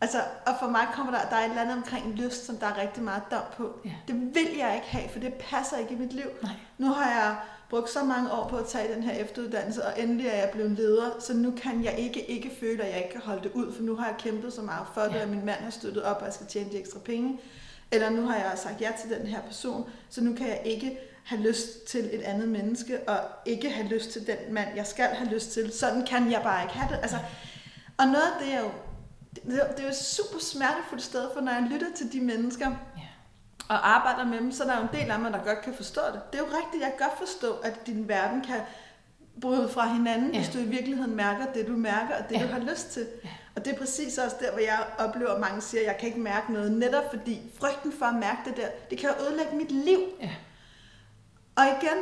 [0.00, 2.66] Altså, og for mig kommer der, der er et eller andet omkring lyst, som der
[2.66, 3.80] er rigtig meget dom på.
[3.84, 3.90] Ja.
[4.08, 6.26] Det vil jeg ikke have, for det passer ikke i mit liv.
[6.42, 6.52] Nej.
[6.78, 7.36] Nu har jeg
[7.70, 10.70] brugt så mange år på at tage den her efteruddannelse, og endelig er jeg blevet
[10.70, 13.74] leder, så nu kan jeg ikke ikke føle, at jeg ikke kan holde det ud,
[13.74, 15.22] for nu har jeg kæmpet så meget for det, ja.
[15.22, 17.40] og min mand har støttet op, og jeg skal tjene de ekstra penge.
[17.92, 20.98] Eller nu har jeg sagt ja til den her person, så nu kan jeg ikke
[21.24, 25.06] have lyst til et andet menneske, og ikke have lyst til den mand, jeg skal
[25.06, 25.72] have lyst til.
[25.72, 26.98] Sådan kan jeg bare ikke have det.
[27.02, 27.16] Altså,
[27.98, 28.70] og noget af det, jeg jo
[29.34, 32.66] det, det er jo et super smertefuldt sted, for når jeg lytter til de mennesker,
[32.96, 33.02] ja.
[33.68, 35.74] og arbejder med dem, så er der jo en del af mig, der godt kan
[35.74, 36.20] forstå det.
[36.32, 38.60] Det er jo rigtigt, jeg kan godt forstå, at din verden kan
[39.40, 40.38] bryde fra hinanden, ja.
[40.38, 42.42] hvis du i virkeligheden mærker det, du mærker, og det, ja.
[42.42, 43.06] du har lyst til.
[43.24, 43.28] Ja.
[43.56, 46.08] Og det er præcis også der, hvor jeg oplever, at mange siger, at jeg kan
[46.08, 49.56] ikke mærke noget, netop fordi frygten for at mærke det der, det kan jo ødelægge
[49.56, 50.00] mit liv.
[50.20, 50.30] Ja.
[51.56, 51.98] Og igen,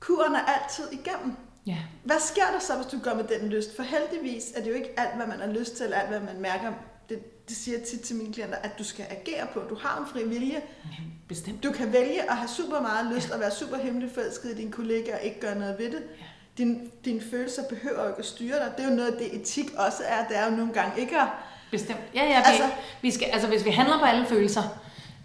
[0.00, 1.36] kuren er altid igennem.
[1.68, 1.76] Ja.
[2.04, 3.76] Hvad sker der så, hvis du går med den lyst?
[3.76, 6.20] For heldigvis er det jo ikke alt, hvad man har lyst til, eller alt, hvad
[6.20, 6.72] man mærker.
[7.08, 9.60] Det, det siger jeg tit til mine klienter, at du skal agere på.
[9.60, 10.54] Du har en fri vilje.
[10.84, 11.62] Ja, bestemt.
[11.62, 13.34] Du kan vælge at have super meget lyst, ja.
[13.34, 16.02] og være super hemmelig forelsket i dine kollegaer, og ikke gøre noget ved det.
[16.20, 16.24] Ja.
[16.58, 18.72] Din, dine følelser behøver jo ikke at styre dig.
[18.76, 20.28] Det er jo noget, det etik også er.
[20.28, 21.28] Det er jo nogle gange ikke at...
[21.70, 22.00] Bestemt.
[22.14, 22.64] Ja, ja, vi, altså,
[23.02, 24.62] vi skal, altså hvis vi handler på alle følelser,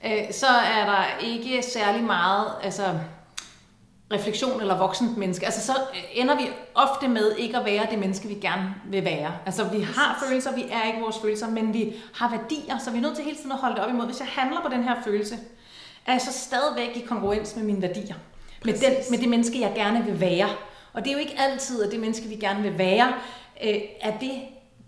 [0.06, 2.52] øh, så er der ikke særlig meget...
[2.64, 3.00] Altså,
[4.12, 5.74] refleksion eller voksent menneske, altså så
[6.14, 9.32] ender vi ofte med ikke at være det menneske, vi gerne vil være.
[9.46, 12.98] Altså vi har følelser, vi er ikke vores følelser, men vi har værdier, så vi
[12.98, 14.06] er nødt til hele tiden at holde det op imod.
[14.06, 15.36] Hvis jeg handler på den her følelse,
[16.06, 18.16] er jeg så stadigvæk i kongruens med mine værdier.
[18.66, 20.50] Med, den, med det menneske, jeg gerne vil være.
[20.94, 23.14] Og det er jo ikke altid, at det menneske, vi gerne vil være,
[23.64, 24.32] øh, er det,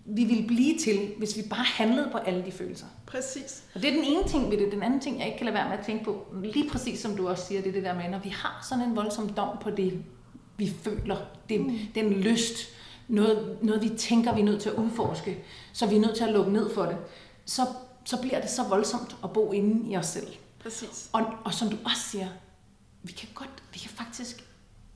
[0.08, 2.86] vi vil blive til, hvis vi bare handlede på alle de følelser.
[3.06, 3.64] Præcis.
[3.74, 4.72] Og det er den ene ting ved det.
[4.72, 7.16] Den anden ting, jeg ikke kan lade være med at tænke på, lige præcis som
[7.16, 9.58] du også siger, det er det der med, når vi har sådan en voldsom dom
[9.60, 10.04] på det,
[10.56, 11.16] vi føler,
[11.48, 11.78] det, mm.
[11.94, 12.68] den lyst,
[13.08, 16.24] noget, noget vi tænker, vi er nødt til at udforske, så vi er nødt til
[16.24, 16.96] at lukke ned for det,
[17.44, 17.62] så,
[18.04, 20.26] så bliver det så voldsomt at bo inde i os selv.
[20.58, 21.10] Præcis.
[21.12, 22.28] Og, og som du også siger,
[23.02, 24.44] vi kan godt, vi kan faktisk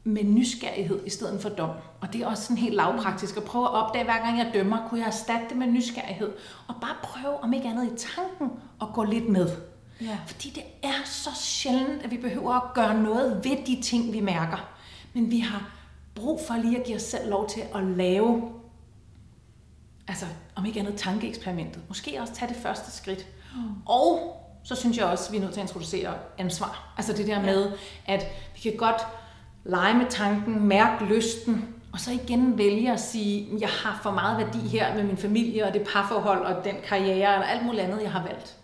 [0.05, 1.71] med nysgerrighed i stedet for dom.
[2.01, 4.89] Og det er også sådan helt lavpraktisk at prøve at opdage, hver gang jeg dømmer,
[4.89, 6.33] kunne jeg erstatte det med nysgerrighed.
[6.69, 8.51] Og bare prøve, om ikke andet i tanken,
[8.83, 9.49] at gå lidt med.
[10.01, 10.19] Ja.
[10.27, 14.21] Fordi det er så sjældent, at vi behøver at gøre noget ved de ting, vi
[14.21, 14.69] mærker.
[15.15, 15.71] Men vi har
[16.15, 18.53] brug for lige at give os selv lov til at lave,
[20.09, 21.83] altså om ikke andet tankeeksperimentet.
[21.89, 23.27] Måske også tage det første skridt.
[23.55, 23.61] Mm.
[23.87, 26.95] Og så synes jeg også, at vi er nødt til at introducere ansvar.
[26.97, 27.73] Altså det der med,
[28.07, 29.07] at vi kan godt
[29.65, 34.47] lege med tanken, mærke lysten, og så igen vælge at sige, jeg har for meget
[34.47, 38.03] værdi her med min familie og det parforhold og den karriere og alt muligt andet,
[38.03, 38.57] jeg har valgt,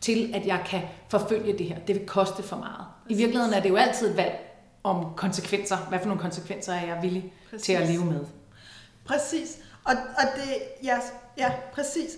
[0.00, 1.78] til at jeg kan forfølge det her.
[1.78, 2.86] Det vil koste for meget.
[3.08, 4.48] I virkeligheden er det jo altid et valg
[4.84, 5.76] om konsekvenser.
[5.76, 7.64] Hvad for nogle konsekvenser er jeg villig præcis.
[7.66, 8.24] til at leve med?
[9.04, 9.58] Præcis.
[9.84, 10.98] Og, og det, ja,
[11.38, 12.10] ja, præcis.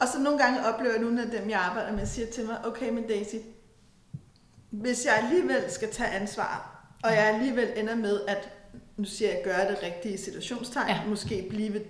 [0.00, 2.66] Og så nogle gange oplever jeg nogle af dem, jeg arbejder med, siger til mig,
[2.66, 3.34] okay, men Daisy,
[4.70, 6.71] hvis jeg alligevel skal tage ansvar,
[7.02, 8.48] og jeg alligevel ender med at,
[8.96, 11.00] nu siger jeg, gøre det rigtige situationstegn, ja.
[11.06, 11.80] måske blive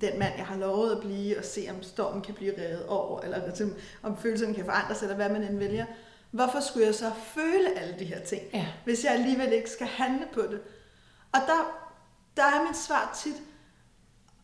[0.00, 3.20] den mand, jeg har lovet at blive, og se om stormen kan blive revet over,
[3.20, 3.50] eller
[4.02, 5.86] om følelserne kan forandres, eller hvad man end vælger.
[6.30, 8.66] Hvorfor skulle jeg så føle alle de her ting, ja.
[8.84, 10.60] hvis jeg alligevel ikke skal handle på det?
[11.32, 11.88] Og der,
[12.36, 13.42] der er mit svar tit,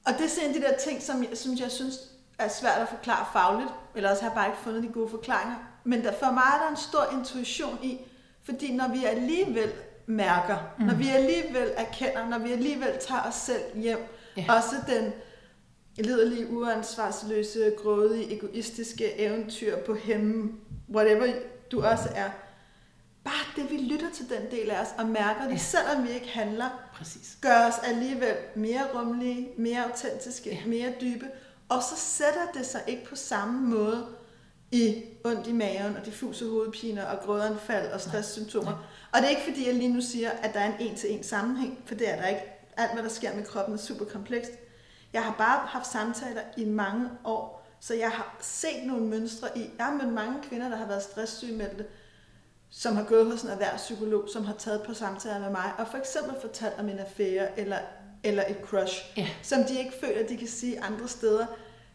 [0.07, 1.95] og det er sådan de der ting, som jeg, som jeg synes
[2.39, 5.57] er svært at forklare fagligt, eller også har jeg bare ikke fundet de gode forklaringer.
[5.85, 8.01] Men der, for mig er der en stor intuition i,
[8.45, 9.73] fordi når vi alligevel
[10.07, 10.85] mærker, mm.
[10.85, 13.99] når vi alligevel erkender, når vi alligevel tager os selv hjem,
[14.37, 14.45] ja.
[14.49, 15.13] også den
[15.97, 20.53] liderlige, uansvarsløse, grådige, egoistiske eventyr på hemme,
[20.95, 21.33] whatever
[21.73, 22.31] du også er.
[23.25, 25.57] Bare det, vi lytter til den del af os og mærker det, ja.
[25.57, 27.39] selvom vi ikke handler, Præcis.
[27.41, 30.67] gør os alligevel mere rummelige, mere autentiske, ja.
[30.67, 31.27] mere dybe.
[31.69, 34.07] Og så sætter det sig ikke på samme måde
[34.73, 38.87] i ondt i maven og diffuse hovedpiner og grødanfald og stresssymptomer.
[39.13, 41.83] Og det er ikke fordi, jeg lige nu siger, at der er en en-til-en sammenhæng,
[41.87, 42.43] for det er der ikke.
[42.77, 44.53] Alt, hvad der sker med kroppen, er super komplekst.
[45.13, 49.71] Jeg har bare haft samtaler i mange år, så jeg har set nogle mønstre i.
[49.79, 51.87] Jeg har mødt mange kvinder, der har været stresssygemeldte,
[52.71, 55.99] som har gået hos en erhvervspsykolog, som har taget på samtaler med mig, og for
[55.99, 57.79] eksempel fortalt om en affære eller,
[58.25, 59.29] eller et crush, ja.
[59.43, 61.47] som de ikke føler, de kan sige andre steder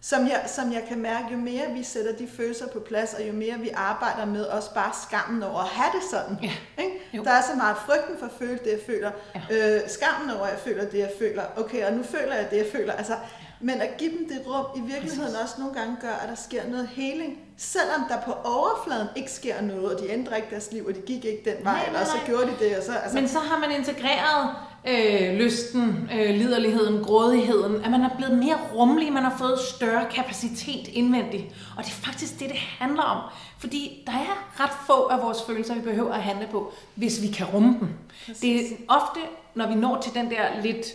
[0.01, 3.27] som jeg, som jeg kan mærke, jo mere vi sætter de følelser på plads, og
[3.27, 6.37] jo mere vi arbejder med også bare skammen over at have det sådan.
[6.43, 6.83] Ja.
[6.83, 7.23] Ikke?
[7.23, 9.11] Der er så meget frygten for at føle det, jeg føler.
[9.35, 9.75] Ja.
[9.75, 11.43] Øh, skammen over, at jeg føler det, jeg føler.
[11.57, 12.93] Okay, og nu føler jeg det, jeg føler.
[12.93, 13.15] Altså,
[13.59, 15.41] men at give dem det rum i virkeligheden Præcis.
[15.41, 17.39] også nogle gange gør, at der sker noget heling.
[17.57, 21.01] Selvom der på overfladen ikke sker noget, og de ændrer ikke deres liv, og de
[21.01, 22.01] gik ikke den vej, nej, nej, nej.
[22.01, 22.77] eller så gjorde de det.
[22.77, 23.19] Og så, altså...
[23.19, 24.55] Men så har man integreret
[24.87, 30.05] øh, lysten, øh, liderligheden, grådigheden, at man er blevet mere rummelig, man har fået større
[30.11, 31.43] kapacitet indvendigt.
[31.77, 33.31] Og det er faktisk det, det handler om.
[33.59, 37.27] Fordi der er ret få af vores følelser, vi behøver at handle på, hvis vi
[37.27, 37.89] kan rumme dem.
[38.25, 38.39] Præcis.
[38.41, 39.19] Det er ofte,
[39.55, 40.87] når vi når til den der lidt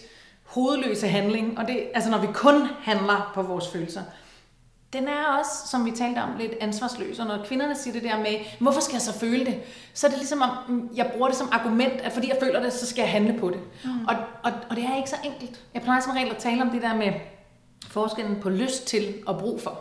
[0.45, 4.03] hovedløse handling, og det, altså når vi kun handler på vores følelser,
[4.93, 7.19] den er også, som vi talte om, lidt ansvarsløs.
[7.19, 9.61] Og når kvinderne siger det der med, hvorfor skal jeg så føle det?
[9.95, 12.63] Så er det ligesom, om mm, jeg bruger det som argument, at fordi jeg føler
[12.63, 13.61] det, så skal jeg handle på det.
[13.85, 14.05] Mm.
[14.09, 15.61] Og, og, og det er ikke så enkelt.
[15.75, 17.13] Jeg plejer som regel at tale om det der med
[17.89, 19.81] forskellen på lyst til og brug for.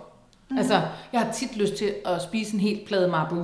[0.50, 0.58] Mm.
[0.58, 0.82] Altså,
[1.14, 3.36] jeg har tit lyst til at spise en helt plade marbu.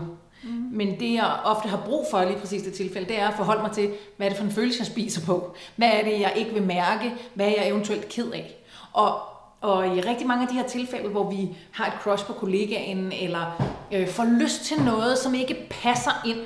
[0.43, 0.69] Mm.
[0.71, 3.61] Men det, jeg ofte har brug for lige præcis det tilfælde, det er at forholde
[3.61, 5.55] mig til, hvad er det for en følelse, jeg spiser på?
[5.75, 7.13] Hvad er det, jeg ikke vil mærke?
[7.33, 8.55] Hvad er jeg eventuelt ked af?
[8.93, 9.19] Og
[9.61, 13.11] og i rigtig mange af de her tilfælde, hvor vi har et crush på kollegaen,
[13.11, 16.39] eller øh, får lyst til noget, som ikke passer ind,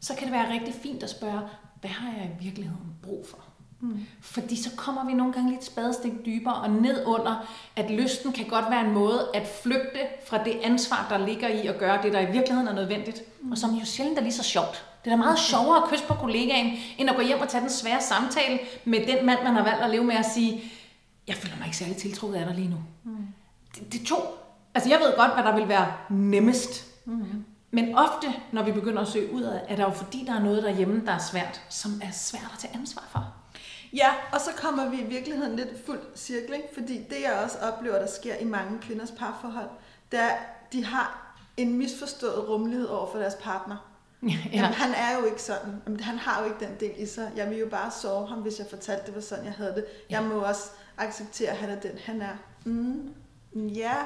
[0.00, 1.40] så kan det være rigtig fint at spørge,
[1.80, 3.38] hvad har jeg i virkeligheden brug for?
[3.80, 4.06] Mm.
[4.20, 8.46] Fordi så kommer vi nogle gange lidt spadestik dybere og ned under, at lysten kan
[8.46, 12.12] godt være en måde at flygte fra det ansvar, der ligger i at gøre det,
[12.12, 13.52] der i virkeligheden er nødvendigt, mm.
[13.52, 14.84] og som jo sjældent er lige så sjovt.
[15.04, 17.60] Det er da meget sjovere at kysse på kollegaen, end at gå hjem og tage
[17.60, 20.72] den svære samtale med den mand, man har valgt at leve med at sige,
[21.28, 22.76] jeg føler mig ikke særlig tiltrukket af dig lige nu.
[23.04, 23.26] Mm.
[23.74, 24.16] Det, det to.
[24.74, 26.84] Altså jeg ved godt, hvad der vil være nemmest.
[27.04, 27.44] Mm.
[27.70, 30.42] Men ofte, når vi begynder at søge ud af, er der jo fordi, der er
[30.42, 33.34] noget derhjemme, der er svært, som er svært at tage ansvar for.
[33.92, 36.68] Ja, og så kommer vi i virkeligheden lidt fuld cirkel, ikke?
[36.74, 39.68] fordi det jeg også oplever, der sker i mange kvinders parforhold,
[40.12, 40.30] det er,
[40.72, 43.76] de har en misforstået rummelighed over for deres partner.
[44.22, 44.36] Ja.
[44.52, 45.82] Jamen, han er jo ikke sådan.
[45.86, 47.32] Jamen, han har jo ikke den del i sig.
[47.36, 49.84] Jeg vil jo bare sove ham, hvis jeg fortalte, det var sådan, jeg havde det.
[50.10, 50.62] Jeg må også
[50.98, 52.36] acceptere, at han er den, han er.
[52.64, 53.14] Mm,
[53.54, 53.96] ja,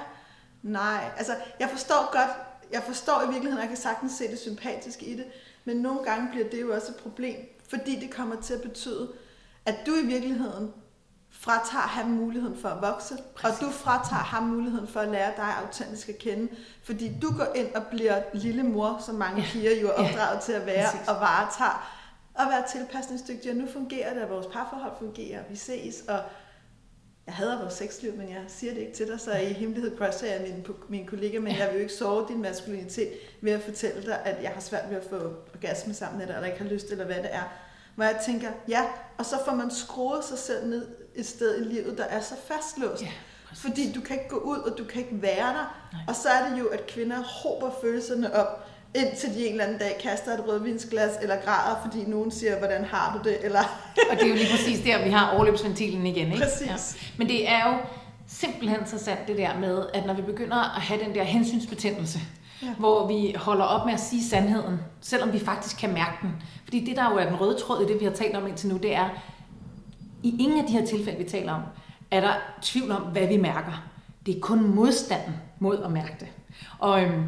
[0.62, 1.10] nej.
[1.16, 2.30] Altså, jeg forstår godt,
[2.72, 5.24] jeg forstår i virkeligheden, at jeg kan sagtens se det sympatiske i det,
[5.64, 7.36] men nogle gange bliver det jo også et problem,
[7.68, 9.12] fordi det kommer til at betyde,
[9.66, 10.72] at du i virkeligheden
[11.30, 13.60] fratager ham muligheden for at vokse, Præcis.
[13.60, 16.48] og du fratager ham muligheden for at lære dig autentisk at kende,
[16.82, 19.46] fordi du går ind og bliver lille mor, som mange ja.
[19.52, 20.40] piger jo er opdraget ja.
[20.40, 21.08] til at være, Præcis.
[21.08, 22.00] og varetager
[22.34, 26.22] at være tilpasningsdygtig, og nu fungerer det, at vores parforhold fungerer, vi ses, og
[27.26, 30.28] jeg hader vores sexliv, men jeg siger det ikke til dig, så i hemmelighed crusher
[30.28, 34.02] jeg min, min kollega, men jeg vil jo ikke sove din maskulinitet ved at fortælle
[34.02, 35.16] dig, at jeg har svært ved at få
[35.54, 37.42] orgasme sammen med dig, eller ikke har lyst, eller hvad det er.
[37.94, 38.84] Hvor jeg tænker, ja,
[39.18, 42.34] og så får man skruet sig selv ned et sted i livet, der er så
[42.46, 43.02] fastlåst.
[43.02, 43.08] Ja,
[43.56, 45.88] fordi du kan ikke gå ud, og du kan ikke være der.
[45.92, 46.02] Nej.
[46.08, 49.78] Og så er det jo, at kvinder håber følelserne op, indtil de en eller anden
[49.78, 53.44] dag kaster et rødvinsglas, eller græder, fordi nogen siger, hvordan har du det?
[53.44, 53.60] Eller
[54.10, 56.32] og det er jo lige præcis der, vi har overløbsventilen igen.
[56.32, 56.44] Ikke?
[56.44, 56.66] Præcis.
[56.66, 57.08] Ja.
[57.18, 57.78] Men det er jo
[58.26, 62.18] simpelthen så sandt det der med, at når vi begynder at have den der hensynsbetændelse,
[62.62, 62.74] ja.
[62.78, 66.30] hvor vi holder op med at sige sandheden, selvom vi faktisk kan mærke den.
[66.64, 68.68] Fordi det, der jo er den røde tråd i det, vi har talt om indtil
[68.68, 69.08] nu, det er,
[70.22, 71.62] i ingen af de her tilfælde, vi taler om,
[72.10, 73.84] er der tvivl om, hvad vi mærker.
[74.26, 76.28] Det er kun modstanden mod at mærke det.
[76.78, 77.24] Og øhm,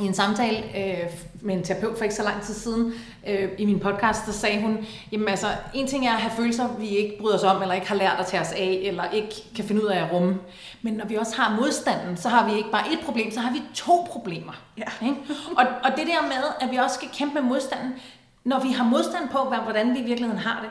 [0.00, 2.92] i en samtale øh, med en terapeut for ikke så lang tid siden
[3.28, 6.68] øh, i min podcast, der sagde hun, jamen altså, en ting er at have følelser,
[6.78, 9.34] vi ikke bryder os om, eller ikke har lært at tage os af, eller ikke
[9.56, 10.38] kan finde ud af at rumme.
[10.82, 13.52] Men når vi også har modstanden, så har vi ikke bare et problem, så har
[13.52, 14.52] vi to problemer.
[14.78, 15.06] Ja.
[15.06, 15.16] Ikke?
[15.56, 17.94] Og, og det der med, at vi også skal kæmpe med modstanden,
[18.44, 20.70] når vi har modstand på, hvordan vi i virkeligheden har det,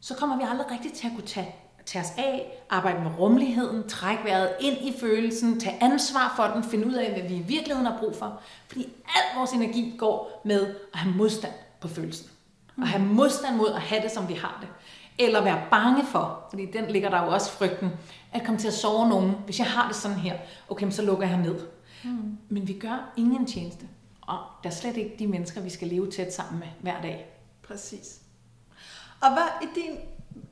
[0.00, 1.54] så kommer vi aldrig rigtigt til at kunne tage
[1.90, 6.64] tage os af, arbejde med rummeligheden, trække vejret ind i følelsen, tage ansvar for den,
[6.64, 8.40] finde ud af, hvad vi i virkeligheden har brug for.
[8.68, 12.30] Fordi al vores energi går med at have modstand på følelsen.
[12.76, 14.68] Og have modstand mod at have det, som vi har det.
[15.24, 17.90] Eller være bange for, fordi den ligger der jo også frygten,
[18.32, 19.34] at komme til at sove nogen.
[19.44, 21.58] Hvis jeg har det sådan her, okay, så lukker jeg ned.
[22.04, 22.38] Mm.
[22.48, 23.88] Men vi gør ingen tjeneste.
[24.20, 27.26] Og der er slet ikke de mennesker, vi skal leve tæt sammen med hver dag.
[27.68, 28.20] Præcis.
[29.20, 29.96] Og hvad i din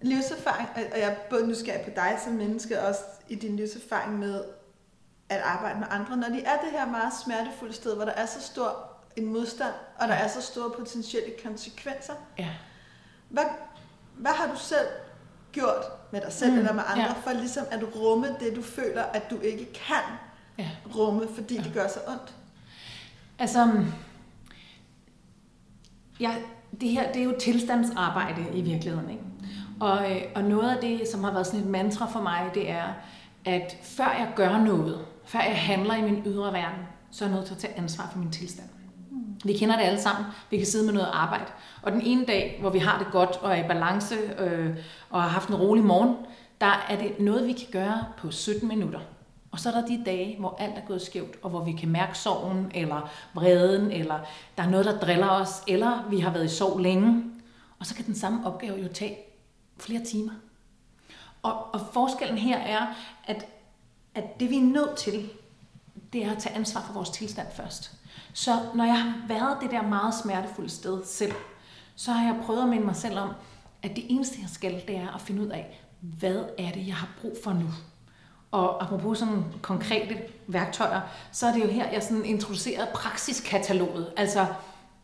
[0.02, 4.18] livserfaring, og jeg er både nysgerrig på dig som menneske, og også i din livserfaring
[4.18, 4.44] med
[5.28, 8.26] at arbejde med andre, når de er det her meget smertefulde sted, hvor der er
[8.26, 12.12] så stor en modstand, og der er så store potentielle konsekvenser.
[12.38, 12.48] Ja.
[13.28, 13.44] Hvad,
[14.16, 14.86] hvad har du selv
[15.52, 17.12] gjort med dig selv mm, eller med andre, ja.
[17.12, 20.02] for ligesom at rumme det, du føler, at du ikke kan
[20.58, 20.70] ja.
[20.96, 21.62] rumme, fordi ja.
[21.62, 22.34] det gør så ondt?
[23.38, 23.84] Altså,
[26.20, 26.34] ja,
[26.80, 29.10] det her det er jo tilstandsarbejde i virkeligheden.
[29.10, 29.22] Ikke?
[29.80, 32.70] Og, øh, og noget af det, som har været sådan et mantra for mig, det
[32.70, 32.84] er,
[33.44, 37.36] at før jeg gør noget, før jeg handler i min ydre verden, så er jeg
[37.36, 38.68] nødt til at tage ansvar for min tilstand.
[39.44, 40.26] Vi kender det alle sammen.
[40.50, 41.44] Vi kan sidde med noget arbejde.
[41.82, 44.76] Og den ene dag, hvor vi har det godt og er i balance øh,
[45.10, 46.16] og har haft en rolig morgen,
[46.60, 49.00] der er det noget, vi kan gøre på 17 minutter.
[49.50, 51.88] Og så er der de dage, hvor alt er gået skævt, og hvor vi kan
[51.88, 54.18] mærke sorgen, eller vreden, eller
[54.56, 57.24] der er noget, der driller os, eller vi har været i sorg længe.
[57.78, 59.16] Og så kan den samme opgave jo tage
[59.78, 60.32] flere timer.
[61.42, 62.86] Og, og forskellen her er,
[63.24, 63.46] at,
[64.14, 65.30] at det vi er nødt til,
[66.12, 67.92] det er at tage ansvar for vores tilstand først.
[68.32, 71.32] Så når jeg har været det der meget smertefulde sted selv,
[71.96, 73.30] så har jeg prøvet at minde mig selv om,
[73.82, 76.94] at det eneste, jeg skal, det er at finde ud af, hvad er det, jeg
[76.94, 77.66] har brug for nu?
[78.50, 81.00] Og apropos sådan konkrete værktøjer,
[81.32, 84.12] så er det jo her, jeg sådan introducerer praksiskataloget.
[84.16, 84.46] Altså,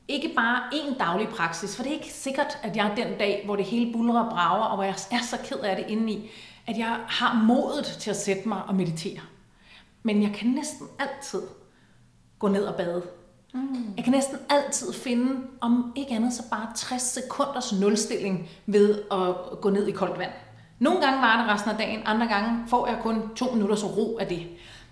[0.08, 3.56] ikke bare en daglig praksis, for det er ikke sikkert, at jeg den dag, hvor
[3.56, 6.30] det hele bulrer og brager, og hvor jeg er så ked af det indeni,
[6.66, 9.20] at jeg har modet til at sætte mig og meditere.
[10.02, 11.42] Men jeg kan næsten altid
[12.38, 13.02] gå ned og bade.
[13.54, 13.94] Mm.
[13.96, 19.60] Jeg kan næsten altid finde, om ikke andet, så bare 60 sekunders nulstilling ved at
[19.60, 20.32] gå ned i koldt vand.
[20.78, 24.18] Nogle gange var det resten af dagen, andre gange får jeg kun to minutters ro
[24.18, 24.46] af det.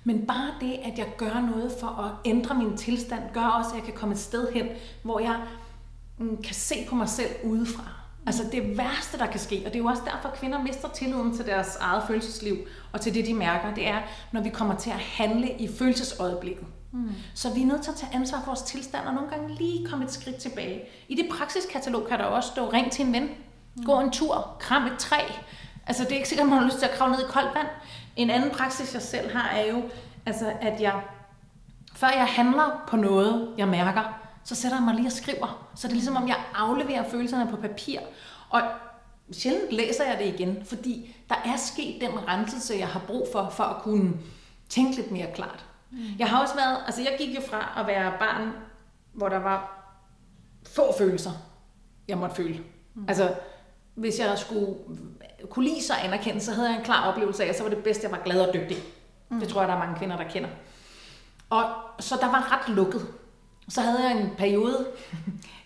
[0.05, 3.77] Men bare det, at jeg gør noget for at ændre min tilstand, gør også, at
[3.77, 4.67] jeg kan komme et sted hen,
[5.03, 5.41] hvor jeg
[6.19, 7.85] mm, kan se på mig selv udefra.
[8.27, 10.89] Altså det værste, der kan ske, og det er jo også derfor, at kvinder mister
[10.89, 12.57] tilliden til deres eget følelsesliv
[12.93, 13.99] og til det, de mærker, det er,
[14.33, 16.67] når vi kommer til at handle i følelsesøjeblikket.
[16.93, 17.11] Mm.
[17.35, 19.87] Så vi er nødt til at tage ansvar for vores tilstand, og nogle gange lige
[19.87, 20.83] komme et skridt tilbage.
[21.09, 23.23] I det praksiskatalog kan der også stå, ring til en ven,
[23.77, 23.85] mm.
[23.85, 25.21] gå en tur, kram et træ.
[25.87, 27.69] Altså det er ikke sikkert, man har lyst til at kravle ned i koldt vand,
[28.17, 29.83] en anden praksis, jeg selv har, er jo,
[30.27, 31.03] altså, at jeg,
[31.95, 35.69] før jeg handler på noget, jeg mærker, så sætter jeg mig lige og skriver.
[35.75, 38.01] Så det er ligesom, om jeg afleverer følelserne på papir.
[38.51, 38.63] Og
[39.33, 43.49] sjældent læser jeg det igen, fordi der er sket den renselse, jeg har brug for,
[43.51, 44.13] for at kunne
[44.69, 45.65] tænke lidt mere klart.
[45.91, 45.99] Mm.
[46.19, 48.53] Jeg har også været, altså jeg gik jo fra at være barn,
[49.13, 49.85] hvor der var
[50.67, 51.31] få følelser,
[52.09, 52.61] jeg måtte føle.
[52.95, 53.05] Mm.
[53.09, 53.35] Altså,
[53.95, 54.75] hvis jeg skulle
[55.51, 57.85] kunne lide sig anerkende, så havde jeg en klar oplevelse af, at så var det
[57.85, 58.77] bedst, at jeg var glad og dygtig.
[59.29, 59.41] Mm.
[59.41, 60.49] Det tror jeg, der er mange kvinder, der kender.
[61.51, 61.65] Og
[62.01, 63.07] så der var ret lukket.
[63.69, 64.87] Så havde jeg en periode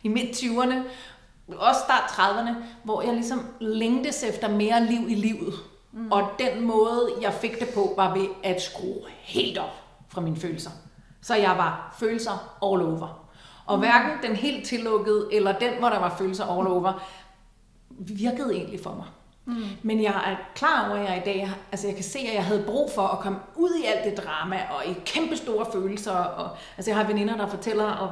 [0.03, 0.75] i midt-20'erne,
[1.57, 5.55] også start 30'erne, hvor jeg ligesom længtes efter mere liv i livet.
[5.93, 6.13] Mm.
[6.13, 10.37] Og den måde, jeg fik det på, var ved at skrue helt op fra mine
[10.37, 10.71] følelser.
[11.23, 13.29] Så jeg var følelser all over.
[13.67, 17.03] Og hverken den helt tillukkede, eller den, hvor der var følelser all over,
[17.91, 19.07] virkede egentlig for mig.
[19.47, 19.65] Mm.
[19.83, 22.45] Men jeg er klar over, at jeg i dag, altså jeg kan se, at jeg
[22.45, 26.13] havde brug for at komme ud i alt det drama, og i kæmpe store følelser.
[26.13, 28.11] Og, altså jeg har veninder, der fortæller om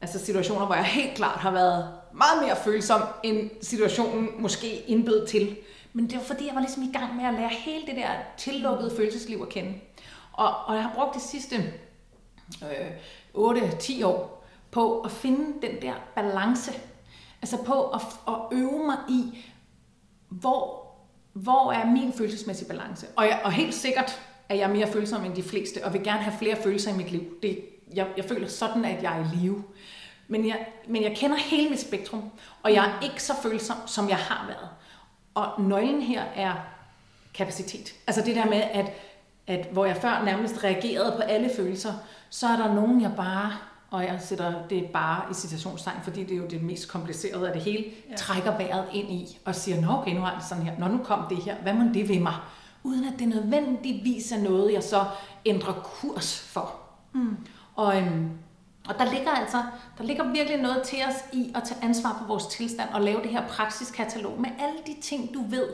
[0.00, 5.26] altså situationer, hvor jeg helt klart har været meget mere følsom, end situationen måske indbød
[5.26, 5.56] til.
[5.92, 8.10] Men det var fordi, jeg var ligesom i gang med at lære hele det der
[8.36, 9.74] tillukkede følelsesliv at kende.
[10.32, 11.56] Og, og jeg har brugt de sidste
[12.62, 12.90] øh,
[13.34, 16.72] 8-10 år på at finde den der balance.
[17.42, 19.44] Altså på at, at øve mig i,
[20.28, 20.86] hvor,
[21.32, 23.06] hvor er min følelsesmæssige balance.
[23.16, 26.22] Og, jeg, og helt sikkert er jeg mere følsom end de fleste, og vil gerne
[26.22, 27.22] have flere følelser i mit liv.
[27.42, 29.64] Det, jeg, jeg føler sådan, at jeg er i live.
[30.28, 32.30] Men jeg, men jeg kender hele mit spektrum,
[32.62, 34.68] og jeg er ikke så følsom, som jeg har været.
[35.34, 36.54] Og nøglen her er
[37.34, 37.94] kapacitet.
[38.06, 38.92] Altså det der med, at,
[39.46, 41.92] at hvor jeg før nærmest reagerede på alle følelser,
[42.30, 43.52] så er der nogen, jeg bare,
[43.90, 47.52] og jeg sætter det bare i citationstegn, fordi det er jo det mest komplicerede af
[47.52, 48.16] det hele, ja.
[48.16, 50.98] trækker vejret ind i og siger, nå okay, nu har det sådan her, når nu
[50.98, 52.34] kom det her, hvad må det ved mig?
[52.82, 55.04] Uden at det nødvendigvis er noget, jeg så
[55.46, 56.74] ændrer kurs for.
[57.12, 57.36] Mm.
[57.76, 58.30] Og, øhm,
[58.88, 59.62] og der ligger altså,
[59.98, 63.22] der ligger virkelig noget til os i at tage ansvar for vores tilstand og lave
[63.22, 65.68] det her praksiskatalog med alle de ting, du ved,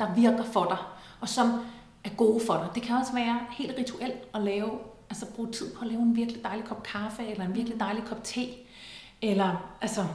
[0.00, 0.78] der virker for dig,
[1.20, 1.60] og som
[2.04, 2.68] er gode for dig.
[2.74, 4.70] Det kan også være helt rituelt at lave,
[5.10, 8.04] altså bruge tid på at lave en virkelig dejlig kop kaffe, eller en virkelig dejlig
[8.04, 8.48] kop te,
[9.22, 10.06] eller altså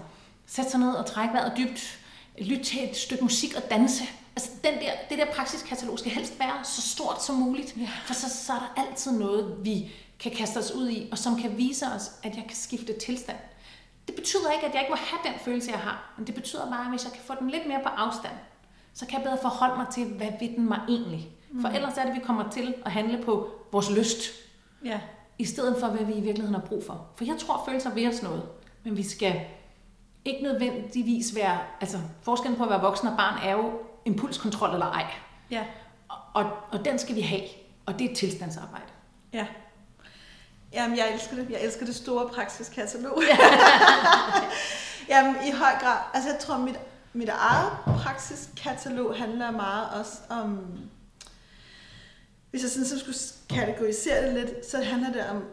[0.46, 2.00] sætte sig ned og trække vejret dybt,
[2.42, 4.04] lytte til et stykke musik og danse.
[4.36, 7.90] Altså den der, det der praksiskatalog skal helst være så stort som muligt, ja.
[8.06, 11.42] for så, så er der altid noget, vi kan kaste os ud i, og som
[11.42, 13.38] kan vise os, at jeg kan skifte tilstand.
[14.08, 16.70] Det betyder ikke, at jeg ikke må have den følelse, jeg har, men det betyder
[16.70, 18.34] bare, at hvis jeg kan få den lidt mere på afstand,
[18.94, 21.30] så kan jeg bedre forholde mig til, hvad vil den mig egentlig?
[21.62, 21.76] For mm.
[21.76, 24.32] ellers er det, at vi kommer til at handle på vores lyst,
[24.86, 25.00] ja.
[25.38, 27.08] i stedet for, hvad vi i virkeligheden har brug for.
[27.16, 28.44] For jeg tror, at følelser vil os noget,
[28.84, 29.42] men vi skal
[30.26, 33.72] ikke nødvendigvis være, altså forskellen på at være voksen og barn er jo
[34.06, 35.06] impulskontrol eller ej.
[35.52, 35.66] Ja.
[36.34, 37.44] Og, og, den skal vi have,
[37.86, 38.86] og det er et tilstandsarbejde.
[39.34, 39.48] Ja.
[40.74, 41.50] Jamen, jeg elsker det.
[41.50, 43.24] Jeg elsker det store praksiskatalog.
[45.10, 45.98] Jamen, i høj grad.
[46.14, 46.80] Altså, jeg tror, mit,
[47.14, 50.60] mit eget praksiskatalog handler meget også om...
[52.52, 53.18] Hvis jeg sådan så skulle
[53.50, 55.44] kategorisere det lidt, så handler det om...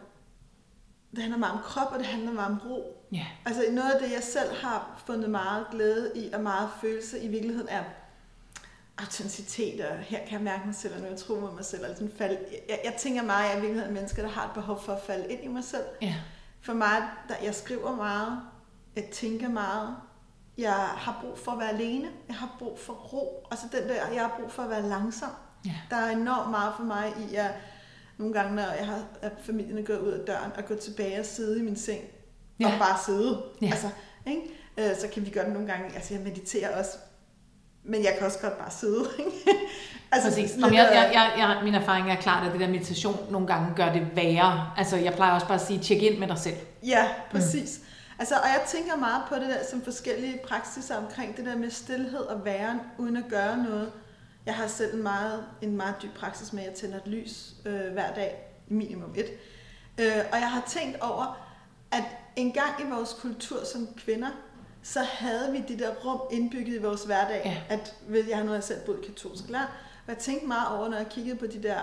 [1.11, 3.05] Det handler meget om krop, og det handler meget om ro.
[3.11, 3.25] Ja.
[3.45, 7.27] Altså, noget af det, jeg selv har fundet meget glæde i, og meget følelse i
[7.27, 7.83] virkeligheden, er
[8.97, 11.83] autenticitet, og her kan jeg mærke mig selv, og nu jeg tror med mig selv,
[11.83, 12.39] og sådan falde.
[12.69, 14.93] Jeg, jeg tænker meget, at jeg er i virkeligheden mennesker, der har et behov for
[14.93, 15.83] at falde ind i mig selv.
[16.01, 16.15] Ja.
[16.61, 18.39] For mig, der, jeg skriver meget,
[18.95, 19.95] jeg tænker meget,
[20.57, 24.07] jeg har brug for at være alene, jeg har brug for ro, altså den der,
[24.07, 25.29] jeg har brug for at være langsom.
[25.65, 25.75] Ja.
[25.89, 27.51] Der er enormt meget for mig i, at
[28.17, 31.19] nogle gange, når jeg har, at familien er gået ud af døren, og gå tilbage
[31.19, 32.01] og sidde i min seng,
[32.59, 32.73] ja.
[32.73, 33.43] og bare sidde.
[33.61, 33.67] Ja.
[33.67, 33.89] Altså,
[34.25, 34.41] ikke?
[34.77, 36.97] Øh, så kan vi gøre det nogle gange, altså jeg mediterer også
[37.83, 39.05] men jeg kan også godt bare sidde.
[40.11, 40.55] altså, Præcis.
[40.55, 43.75] Lidt, jeg, jeg, jeg, jeg, min erfaring er klart, at det der meditation nogle gange
[43.75, 44.71] gør det værre.
[44.77, 46.55] Altså, jeg plejer også bare at sige, tjek ind med dig selv.
[46.83, 47.79] Ja, præcis.
[47.79, 47.85] Mm.
[48.19, 51.69] Altså, og jeg tænker meget på det der som forskellige praksiser omkring det der med
[51.69, 53.91] stillhed og væren, uden at gøre noget.
[54.45, 57.53] Jeg har selv en meget, en meget dyb praksis med, at jeg tænder et lys
[57.65, 59.29] øh, hver dag, minimum et.
[59.99, 61.47] Øh, og jeg har tænkt over,
[61.91, 62.03] at
[62.35, 64.29] en gang i vores kultur som kvinder,
[64.83, 67.41] så havde vi det der rum indbygget i vores hverdag.
[67.45, 67.75] Ja.
[67.75, 67.95] At,
[68.29, 69.67] jeg har nu jeg selv boet katolsk land,
[70.07, 71.79] og jeg tænkte meget over, når jeg kiggede på de der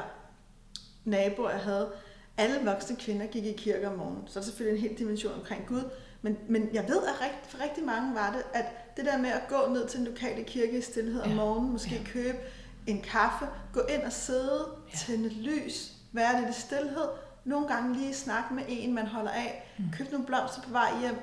[1.04, 1.92] naboer, jeg havde.
[2.36, 4.22] Alle voksne kvinder gik i kirke om morgenen.
[4.26, 5.90] Så er der selvfølgelig en hel dimension omkring Gud.
[6.22, 8.64] Men, men jeg ved, at rigt, for rigtig mange var det, at
[8.96, 11.30] det der med at gå ned til den lokale kirke i stillhed ja.
[11.30, 12.10] om morgenen, måske ja.
[12.10, 12.38] købe
[12.86, 14.98] en kaffe, gå ind og sidde, ja.
[14.98, 17.08] tænde lys, være lidt i stillhed,
[17.44, 19.84] nogle gange lige snakke med en, man holder af, mm.
[19.92, 21.16] købe nogle blomster på vej hjem,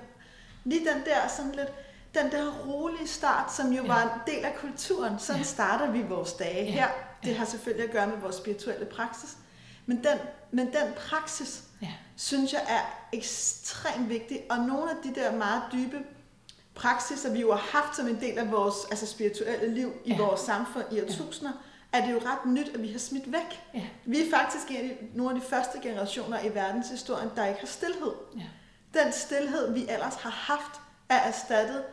[0.64, 1.70] lige den der sådan lidt,
[2.14, 3.88] den der rolige start, som jo ja.
[3.88, 5.20] var en del af kulturen.
[5.20, 5.48] Sådan ja.
[5.48, 6.72] starter vi vores dage ja.
[6.72, 6.88] her.
[7.24, 7.38] Det ja.
[7.38, 9.38] har selvfølgelig at gøre med vores spirituelle praksis.
[9.86, 10.18] Men den,
[10.52, 11.94] men den praksis, ja.
[12.16, 14.42] synes jeg er ekstremt vigtig.
[14.50, 15.98] Og nogle af de der meget dybe
[16.76, 20.18] praksiser, vi jo har haft som en del af vores altså spirituelle liv i ja.
[20.18, 21.52] vores samfund i årtusinder,
[21.94, 21.98] ja.
[22.00, 23.62] er det jo ret nyt, at vi har smidt væk.
[23.74, 23.84] Ja.
[24.06, 27.60] Vi er faktisk en af de, nogle af de første generationer i verdenshistorien, der ikke
[27.60, 28.12] har stillhed.
[28.38, 28.44] Ja
[28.94, 31.84] den stillhed, vi ellers har haft, er erstattet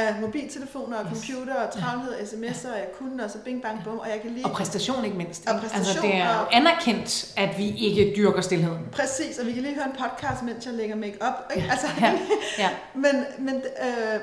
[0.00, 3.84] af mobiltelefoner og computer og travlhed og sms'er, og jeg kunne, og så bing bang
[3.84, 4.46] bum, og jeg kan lige...
[4.46, 5.48] Og præstation ikke mindst.
[5.48, 6.56] Og præstation, altså det er og...
[6.56, 8.86] anerkendt, at vi ikke dyrker stillheden.
[8.92, 11.56] Præcis, og vi kan lige høre en podcast, mens jeg lægger make up.
[11.56, 11.68] Ikke?
[11.70, 12.18] Altså, ja.
[12.58, 12.70] ja.
[12.94, 14.20] men, men, øh,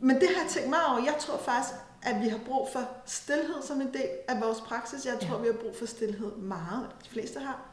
[0.00, 1.04] men det har jeg tænkt meget over.
[1.04, 5.06] Jeg tror faktisk, at vi har brug for stillhed som en del af vores praksis.
[5.06, 5.42] Jeg tror, ja.
[5.42, 7.69] vi har brug for stillhed meget, de fleste har.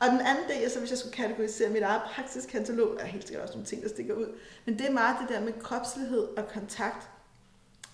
[0.00, 3.42] Og den anden del, så hvis jeg skulle kategorisere mit eget praksiskatalog, er helt sikkert
[3.42, 4.26] også nogle ting, der stikker ud.
[4.64, 7.08] Men det er meget det der med kropslighed og kontakt,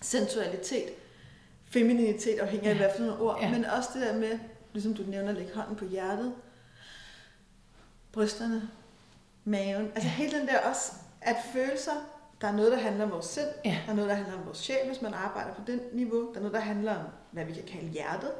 [0.01, 0.89] sensualitet,
[1.65, 2.77] femininitet, afhængig af Ja.
[2.79, 3.51] hvad for nogle ord, Ja.
[3.51, 4.39] men også det der med,
[4.73, 6.33] ligesom du nævner, at lægge hånden på hjertet,
[8.11, 8.69] brysterne,
[9.45, 9.85] maven.
[9.85, 10.09] Altså Ja.
[10.09, 10.91] hele den der også,
[11.21, 11.91] at følelser,
[12.41, 13.77] der er noget, der handler om vores sind, Ja.
[13.85, 16.35] der er noget, der handler om vores sjæl, hvis man arbejder på den niveau, der
[16.35, 18.31] er noget, der handler om, hvad vi kan kalde hjertet.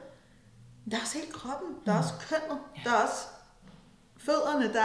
[0.92, 2.04] Der er også hele kroppen, der er Mm.
[2.04, 2.82] også kønnet, Ja.
[2.90, 3.26] der er også
[4.26, 4.80] fødderne, der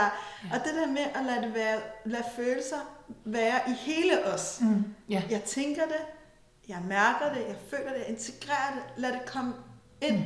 [0.45, 0.59] Ja.
[0.59, 2.77] og det der med at lade, det være, lade følelser
[3.25, 4.59] være i hele os.
[4.61, 4.85] Mm.
[5.09, 5.23] Ja.
[5.31, 6.01] Jeg tænker det,
[6.69, 9.55] jeg mærker det, jeg føler det, jeg integrerer det, lad det komme
[10.03, 10.17] ind.
[10.17, 10.25] Mm.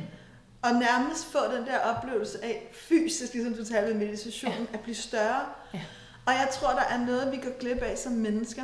[0.61, 4.95] Og nærmest få den der oplevelse af fysisk, ligesom du talte med meditationen, at blive
[4.95, 5.41] større.
[5.73, 5.81] Ja.
[6.25, 8.63] Og jeg tror, der er noget, vi går glip af som mennesker,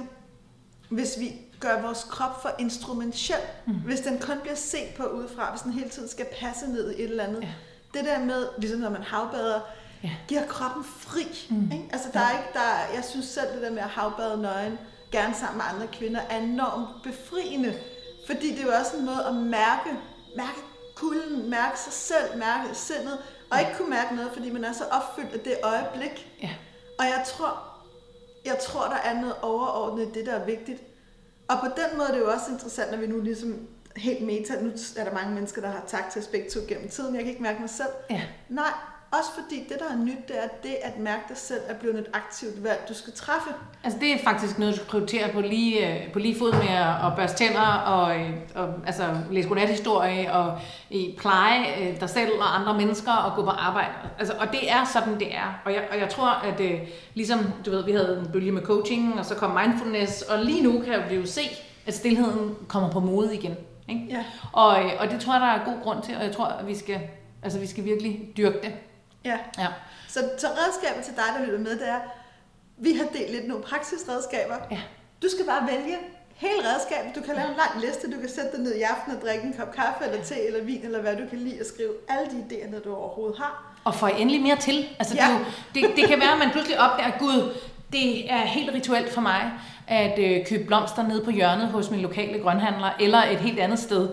[0.89, 3.39] hvis vi gør vores krop for instrumentiel.
[3.68, 3.74] Mm.
[3.74, 7.04] Hvis den kun bliver set på udefra, hvis den hele tiden skal passe ned i
[7.04, 7.41] et eller andet.
[7.41, 7.54] Ja.
[7.93, 9.60] Det der med, ligesom når man havbader,
[10.04, 10.12] Ja.
[10.28, 11.47] giver kroppen fri.
[11.50, 11.72] Mm.
[11.72, 11.89] Ikke?
[11.91, 14.80] Altså, der er ikke, der, er- jeg synes selv, det der med at havbade nøgen,
[15.12, 17.74] gerne sammen med andre kvinder, er enormt befriende.
[18.28, 19.89] Fordi det er jo også en måde at mærke,
[20.38, 20.60] mærke
[20.95, 23.18] kulden, mærke sig selv, mærke sindet,
[23.52, 26.28] og ikke kunne mærke noget, fordi man er så opfyldt af det øjeblik.
[26.43, 26.50] Ja.
[27.00, 27.60] Og jeg tror,
[28.45, 30.82] jeg tror, der er noget overordnet i det, der er vigtigt.
[31.47, 34.62] Og på den måde er det jo også interessant, når vi nu ligesom helt meta,
[34.62, 37.24] nu er der mange mennesker, der har sagt til os begge to gennem tiden, jeg
[37.24, 37.89] kan ikke mærke mig selv.
[38.10, 38.22] Ja.
[38.50, 38.74] Nej,
[39.12, 41.99] også fordi det, der er nyt, det er det at mærke dig selv er blevet
[41.99, 43.49] et aktivt valg, du skal træffe.
[43.84, 46.70] Altså det er faktisk noget, du skal prioritere på lige, øh, på lige fod med
[47.05, 52.32] at, børste tænder og, øh, og altså, læse godnathistorie og i pleje øh, dig selv
[52.39, 53.91] og andre mennesker og gå på arbejde.
[54.20, 55.62] Altså, og det er sådan, det er.
[55.66, 56.62] Og jeg, og jeg tror, at
[57.14, 60.64] ligesom du ved, vi havde en bølge med coaching, og så kom mindfulness, og lige
[60.64, 61.41] nu kan vi jo se,
[61.88, 63.55] at stillheden kommer på mode igen.
[63.89, 64.05] Ikke?
[64.10, 64.24] Ja.
[64.51, 64.68] Og,
[64.99, 66.99] og det tror jeg, der er god grund til, og jeg tror, at vi skal,
[67.43, 68.74] altså, vi skal virkelig dyrke det.
[69.26, 69.38] Ja.
[69.57, 69.67] Ja.
[70.07, 71.99] Så, så redskabet til dig, der lytter med, det er,
[72.78, 74.55] vi har delt lidt nogle praksisredskaber.
[74.72, 74.82] Ja.
[75.22, 75.97] Du skal bare vælge
[76.36, 77.15] hele redskabet.
[77.15, 79.43] Du kan lave en lang liste, du kan sætte dig ned i aften og drikke
[79.43, 82.26] en kop kaffe eller te eller vin, eller hvad du kan lide at skrive alle
[82.32, 83.74] de idéer, du overhovedet har.
[83.84, 84.88] Og får endelig mere til.
[84.99, 85.30] Altså, ja.
[85.30, 85.39] Ja.
[85.76, 87.55] det, det, kan være, at man pludselig opdager, Gud,
[87.91, 89.51] det er helt rituelt for mig
[89.88, 93.80] at øh, købe blomster ned på hjørnet hos min lokale grønhandler, eller et helt andet
[93.80, 94.09] sted.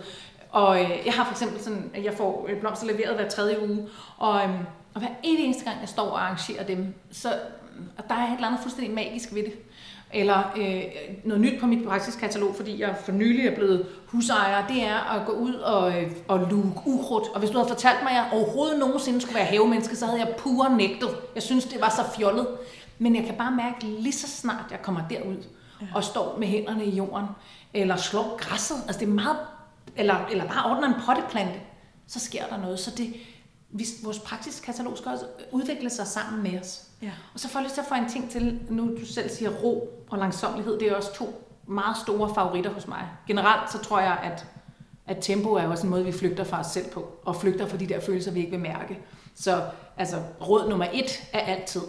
[0.50, 3.68] Og øh, jeg har for eksempel sådan, at jeg får øh, blomster leveret hver tredje
[3.68, 3.88] uge,
[4.18, 4.50] og, øh,
[4.97, 7.28] og hver eneste gang, jeg står og arrangerer dem, så
[7.99, 9.53] og der er et eller andet fuldstændig magisk ved det.
[10.12, 10.82] Eller øh,
[11.24, 15.26] noget nyt på mit praksiskatalog, fordi jeg for nylig er blevet husejer, det er at
[15.26, 17.28] gå ud og, øh, og luge ukrudt.
[17.28, 20.20] Og hvis du havde fortalt mig, at jeg overhovedet nogensinde skulle være havemenneske, så havde
[20.20, 21.09] jeg pure nægtet.
[21.34, 22.47] Jeg synes, det var så fjollet.
[22.99, 25.36] Men jeg kan bare mærke, lige så snart jeg kommer derud
[25.80, 25.86] ja.
[25.94, 27.26] og står med hænderne i jorden,
[27.74, 29.36] eller slår græsset, altså det er meget,
[29.97, 31.61] eller, eller bare ordner en potteplante,
[32.07, 32.78] så sker der noget.
[32.78, 33.14] Så det,
[33.79, 36.83] vi, vores praksiskatalog skal også udvikle sig sammen med os.
[37.03, 37.12] Ja.
[37.35, 39.51] Og så får jeg lyst til at få en ting til, nu du selv siger
[39.51, 43.09] ro og langsomlighed, det er også to meget store favoritter hos mig.
[43.27, 44.47] Generelt så tror jeg, at,
[45.07, 47.77] at tempo er også en måde, vi flygter fra os selv på, og flygter fra
[47.77, 48.99] de der følelser, vi ikke vil mærke.
[49.35, 49.62] Så
[49.97, 51.81] altså, råd nummer et er altid,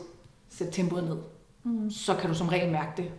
[0.50, 1.18] sæt tempoet ned.
[1.64, 1.92] Mm.
[1.92, 3.12] Så kan du som regel mærke det.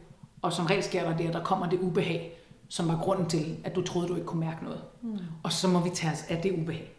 [0.42, 2.38] Og som regel sker der det, at der kommer det ubehag,
[2.68, 4.80] som var grunden til, at du troede, du ikke kunne mærke noget.
[5.02, 5.18] Mm.
[5.42, 6.97] Og så må vi tage os af det ubehag.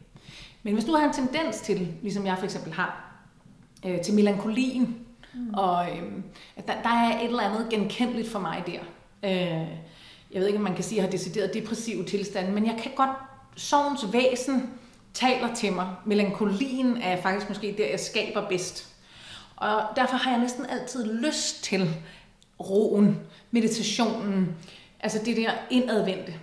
[0.64, 3.14] Men hvis du har en tendens til, ligesom jeg for eksempel har,
[3.86, 4.98] øh, til melankolien,
[5.34, 5.54] mm.
[5.54, 6.04] og øh,
[6.68, 8.80] der, der er et eller andet genkendeligt for mig der.
[9.24, 9.68] Øh,
[10.32, 12.80] jeg ved ikke, om man kan sige, at jeg har decideret depressive tilstande, men jeg
[12.84, 13.18] kan godt,
[13.56, 14.70] sovens væsen
[15.14, 15.96] taler til mig.
[16.06, 18.88] Melankolien er faktisk måske der, jeg skaber bedst.
[19.56, 21.90] Og derfor har jeg næsten altid lyst til
[22.60, 23.20] roen,
[23.52, 24.56] meditationen,
[25.00, 26.34] altså det der indadvendte.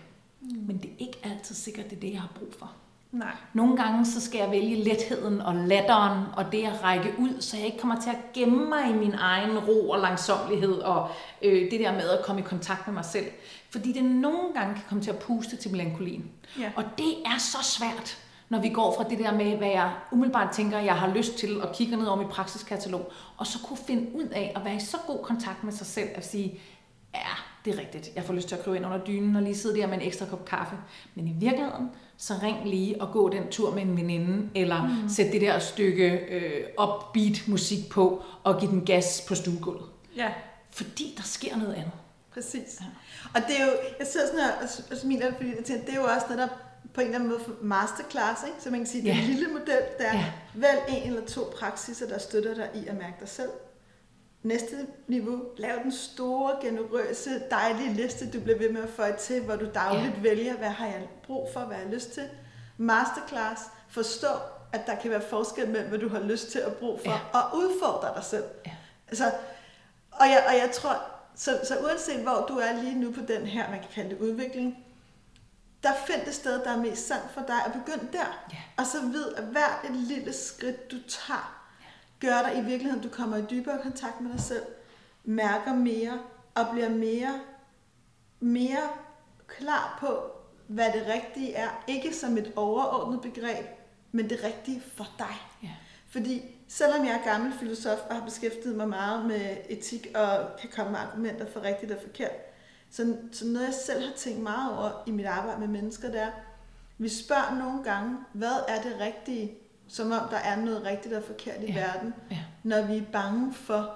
[0.40, 2.72] Men det er ikke altid sikkert, det er det, jeg har brug for.
[3.18, 3.32] Nej.
[3.52, 7.56] Nogle gange så skal jeg vælge letheden og latteren og det at række ud, så
[7.56, 11.08] jeg ikke kommer til at gemme mig i min egen ro og langsomlighed og
[11.42, 13.26] øh, det der med at komme i kontakt med mig selv.
[13.70, 16.30] Fordi det nogle gange kan komme til at puste til melankolien.
[16.60, 16.70] Ja.
[16.76, 20.54] Og det er så svært, når vi går fra det der med, hvad jeg umiddelbart
[20.54, 24.14] tænker, jeg har lyst til, og kigger ned over mit praksiskatalog, og så kunne finde
[24.14, 26.60] ud af at være i så god kontakt med sig selv, at sige,
[27.14, 27.34] ja,
[27.66, 29.78] det er rigtigt, jeg får lyst til at krybe ind under dynen og lige sidde
[29.80, 30.76] der med en ekstra kop kaffe.
[31.14, 35.08] Men i virkeligheden, så ring lige og gå den tur med en veninde, eller mm.
[35.08, 39.84] sæt det der stykke øh, upbeat musik på, og give den gas på stuegulvet.
[40.16, 40.28] Ja.
[40.70, 41.92] Fordi der sker noget andet.
[42.34, 42.78] Præcis.
[42.80, 42.86] Ja.
[43.34, 45.94] Og det er jo, jeg sidder sådan her og- og smiler, fordi jeg tænker, det
[45.94, 46.48] er jo også netop
[46.94, 48.56] på en eller anden måde masterclass, ikke?
[48.62, 49.18] så man kan sige, det Ja.
[49.18, 50.24] en lille model, der er Ja.
[50.54, 53.48] vælg en eller to praksiser, der støtter dig i at mærke dig selv.
[54.46, 59.42] Næste niveau, lav den store, generøse, dejlige liste, du bliver ved med at få til,
[59.42, 60.20] hvor du dagligt ja.
[60.22, 62.28] vælger, hvad har jeg brug for, hvad har jeg lyst til.
[62.76, 64.28] Masterclass, forstå,
[64.72, 67.16] at der kan være forskel mellem, hvad du har lyst til at bruge for, Ja.
[67.34, 67.38] ja.
[67.38, 68.44] og udfordre dig selv.
[68.66, 68.70] Ja.
[69.08, 69.24] Altså,
[70.12, 71.02] og, jeg, og jeg tror,
[71.34, 74.18] så, så uanset hvor du er lige nu på den her, man kan kalde det
[74.18, 74.76] udvikling,
[75.82, 78.46] der find det sted, der er mest sandt for dig, og begynd der.
[78.52, 78.58] Ja.
[78.76, 81.55] Og så ved, at hvert et lille skridt, du tager,
[82.20, 84.62] gør dig i virkeligheden, du kommer i dybere kontakt med dig selv,
[85.24, 86.20] mærker mere,
[86.54, 87.40] og bliver mere,
[88.40, 88.88] mere
[89.46, 90.22] klar på,
[90.66, 91.84] hvad det rigtige er.
[91.86, 93.66] Ikke som et overordnet begreb,
[94.12, 95.36] men det rigtige for dig.
[95.62, 95.70] Ja.
[96.08, 100.70] Fordi selvom jeg er gammel filosof og har beskæftiget mig meget med etik og kan
[100.76, 102.30] komme med argumenter for rigtigt og forkert,
[102.90, 106.22] så, så noget jeg selv har tænkt meget over i mit arbejde med mennesker, det
[106.22, 106.30] er,
[106.98, 109.58] vi spørger nogle gange, hvad er det rigtige,
[109.88, 111.74] som om der er noget rigtigt og forkert i Ja.
[111.74, 112.38] verden, Ja.
[112.62, 113.94] når vi er bange for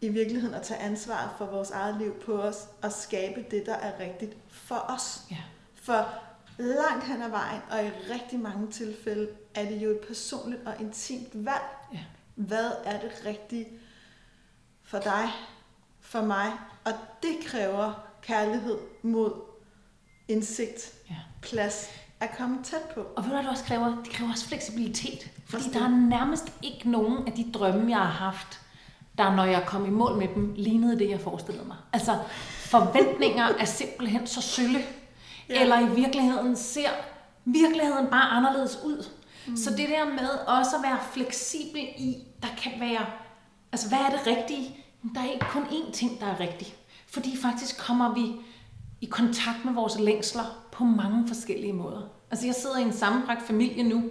[0.00, 3.74] i virkeligheden at tage ansvar for vores eget liv på os og skabe det, der
[3.74, 5.20] er rigtigt for os.
[5.30, 5.36] Ja.
[5.74, 6.08] For
[6.58, 10.74] langt hen ad vejen, og i rigtig mange tilfælde, er det jo et personligt og
[10.80, 11.62] intimt valg.
[11.92, 11.98] Ja.
[12.34, 13.68] Hvad er det rigtige
[14.82, 15.28] for dig,
[16.00, 16.52] for mig?
[16.84, 19.32] Og det kræver kærlighed mod
[20.28, 21.14] indsigt, Ja.
[21.42, 21.90] plads
[22.22, 23.00] at komme tæt på.
[23.00, 23.86] Og ved du, hvad det også kræver?
[24.04, 25.30] Det kræver også fleksibilitet.
[25.46, 25.78] Fordi Forstå.
[25.78, 28.60] der er nærmest ikke nogen af de drømme, jeg har haft,
[29.18, 31.76] der når jeg kom i mål med dem, lignede det, jeg forestillede mig.
[31.92, 32.18] Altså,
[32.60, 34.78] forventninger er simpelthen så sølle.
[35.48, 35.60] Ja.
[35.60, 36.88] Eller i virkeligheden ser
[37.44, 39.06] virkeligheden bare anderledes ud.
[39.46, 39.56] Mm.
[39.56, 43.06] Så det der med også at være fleksibel i, der kan være,
[43.72, 44.76] altså hvad er det rigtige?
[45.14, 46.74] Der er ikke kun én ting, der er rigtig.
[47.06, 48.32] Fordi faktisk kommer vi
[49.00, 52.00] i kontakt med vores længsler på mange forskellige måder.
[52.30, 54.02] Altså jeg sidder i en sammenbragt familie nu,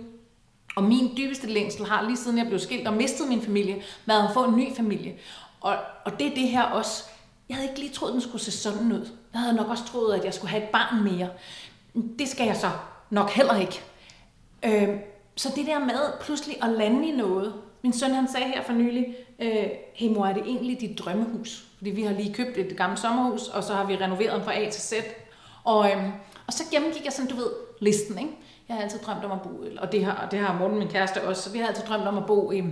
[0.75, 4.27] og min dybeste længsel har lige siden jeg blev skilt og mistede min familie, været
[4.27, 5.15] at få en ny familie.
[5.61, 7.03] Og, og det er det her også.
[7.49, 9.09] Jeg havde ikke lige troet, den skulle se sådan ud.
[9.33, 11.29] Jeg havde nok også troet, at jeg skulle have et barn mere.
[12.19, 12.69] Det skal jeg så
[13.09, 13.81] nok heller ikke.
[14.65, 14.99] Øh,
[15.35, 17.53] så det der med pludselig at lande i noget.
[17.83, 21.65] Min søn han sagde her for nylig, øh, hey mor, er det egentlig dit drømmehus?
[21.77, 24.57] Fordi vi har lige købt et gammelt sommerhus, og så har vi renoveret den fra
[24.59, 24.93] A til Z.
[25.63, 26.03] Og, øh,
[26.51, 28.31] og så gennemgik jeg sådan, du ved, listen, ikke?
[28.67, 30.87] Jeg har altid drømt om at bo, og det har, og det har Morten, min
[30.87, 32.63] kæreste, også, så vi har altid drømt om at bo i,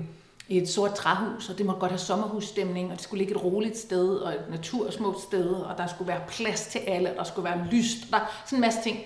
[0.48, 3.44] i et sort træhus, og det måtte godt have sommerhusstemning, og det skulle ligge et
[3.44, 7.24] roligt sted, og et natursmukt sted, og der skulle være plads til alle, og der
[7.24, 9.00] skulle være lyst, og der sådan en masse ting.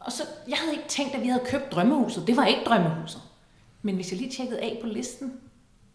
[0.00, 2.26] Og så, jeg havde ikke tænkt, at vi havde købt drømmehuset.
[2.26, 3.22] Det var ikke drømmehuset.
[3.82, 5.40] Men hvis jeg lige tjekkede af på listen,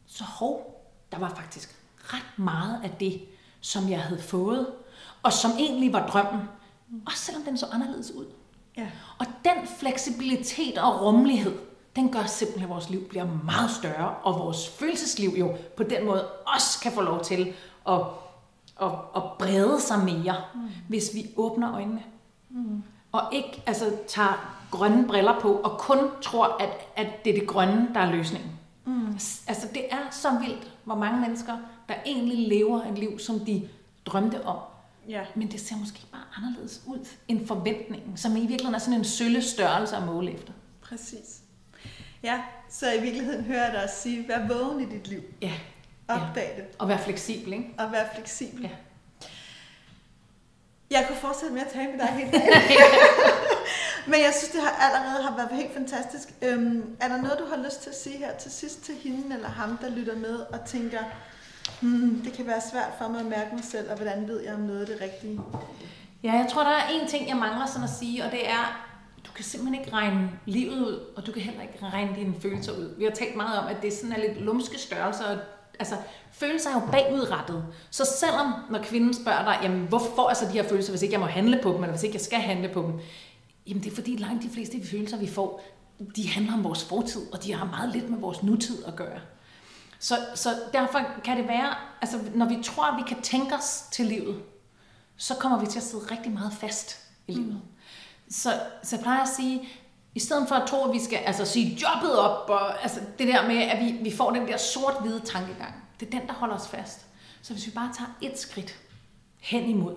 [0.08, 3.22] så hov, der var faktisk ret meget af det,
[3.62, 4.68] som jeg havde fået,
[5.24, 6.42] og som egentlig var drømmen.
[7.06, 8.26] Også selvom den så anderledes ud.
[8.78, 8.88] Ja.
[9.20, 11.58] Og den fleksibilitet og rummelighed,
[11.96, 16.06] den gør simpelthen, at vores liv bliver meget større, og vores følelsesliv jo på den
[16.06, 17.54] måde også kan få lov til
[17.88, 18.02] at,
[18.82, 20.70] at, at brede sig mere, mm.
[20.88, 22.04] hvis vi åbner øjnene.
[22.50, 22.84] Mm.
[23.12, 27.48] Og ikke altså, tager grønne briller på, og kun tror, at, at det er det
[27.48, 28.52] grønne, der er løsningen.
[28.86, 29.08] Mm.
[29.48, 31.58] Altså, det er så vildt, hvor mange mennesker,
[31.90, 33.70] der egentlig lever et liv, som de
[34.06, 34.58] drømte om.
[35.08, 35.26] Ja.
[35.36, 39.06] Men det ser måske bare anderledes ud end forventningen, som i virkeligheden er sådan en
[39.06, 40.54] sølle størrelse at måle efter.
[40.82, 41.40] Præcis.
[42.24, 45.22] Ja, så i virkeligheden hører jeg dig sige, vær vågen i dit liv.
[45.42, 45.54] Ja,
[46.08, 46.66] Opdag det.
[46.80, 47.74] og være fleksibel, ikke?
[47.78, 48.62] Og vær fleksibel.
[48.64, 48.70] Ja.
[50.92, 52.52] Jeg kunne fortsætte med at tale med dig hele dagen.
[54.12, 56.34] Men jeg synes, det har allerede har været helt fantastisk.
[56.42, 59.36] Øhm, er der noget, du har lyst til at sige her til sidst til hende
[59.36, 61.00] eller ham, der lytter med og tænker,
[61.82, 64.54] hmm, det kan være svært for mig at mærke mig selv, og hvordan ved jeg,
[64.54, 65.40] om noget er det rigtige?
[66.24, 68.88] Ja, jeg tror, der er en ting, jeg mangler sådan at sige, og det er,
[69.26, 72.72] du kan simpelthen ikke regne livet ud, og du kan heller ikke regne dine følelser
[72.72, 72.96] ud.
[72.98, 75.38] Vi har talt meget om, at det sådan er lidt lumske størrelser, og
[75.80, 75.96] altså,
[76.32, 77.66] følelser er jo bagudrettet.
[77.92, 81.02] Så selvom, når kvinden spørger dig, jamen, hvorfor får jeg så de her følelser, hvis
[81.02, 82.94] ikke jeg må handle på dem, eller hvis ikke jeg skal handle på dem,
[83.68, 85.62] jamen det er fordi langt de fleste af de følelser, vi får,
[86.16, 89.20] de handler om vores fortid, og de har meget lidt med vores nutid at gøre.
[90.00, 93.84] Så, så derfor kan det være, altså når vi tror, at vi kan tænke os
[93.92, 94.44] til livet,
[95.18, 97.54] så kommer vi til at sidde rigtig meget fast i livet.
[97.54, 97.62] Mm.
[98.30, 99.70] Så, så jeg plejer at sige,
[100.16, 103.28] i stedet for at tro, at vi skal altså, sige jobbet op, og altså, det
[103.28, 106.56] der med, at vi, vi får den der sort-hvide tankegang, det er den, der holder
[106.56, 107.06] os fast.
[107.42, 108.80] Så hvis vi bare tager et skridt
[109.40, 109.96] hen imod,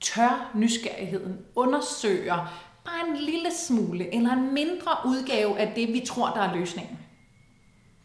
[0.00, 6.26] tør nysgerrigheden, undersøger bare en lille smule, eller en mindre udgave af det, vi tror,
[6.26, 6.98] der er løsningen.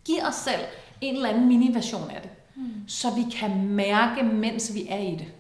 [0.06, 0.62] Giv os selv
[1.02, 2.88] en eller anden mini-version af det, mm.
[2.88, 5.34] så vi kan mærke, mens vi er i det.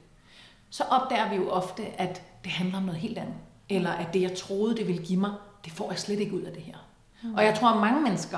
[0.70, 3.36] Så opdager vi jo ofte, at det handler om noget helt andet.
[3.70, 5.32] Eller at det, jeg troede, det ville give mig,
[5.66, 6.78] det får jeg slet ikke ud af det her.
[7.24, 7.34] Mm.
[7.34, 8.38] Og jeg tror, at mange mennesker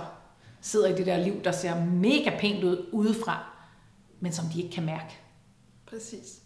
[0.61, 3.45] sidder i det der liv, der ser mega pænt ud udefra,
[4.19, 5.19] men som de ikke kan mærke.
[5.85, 6.39] Præcis.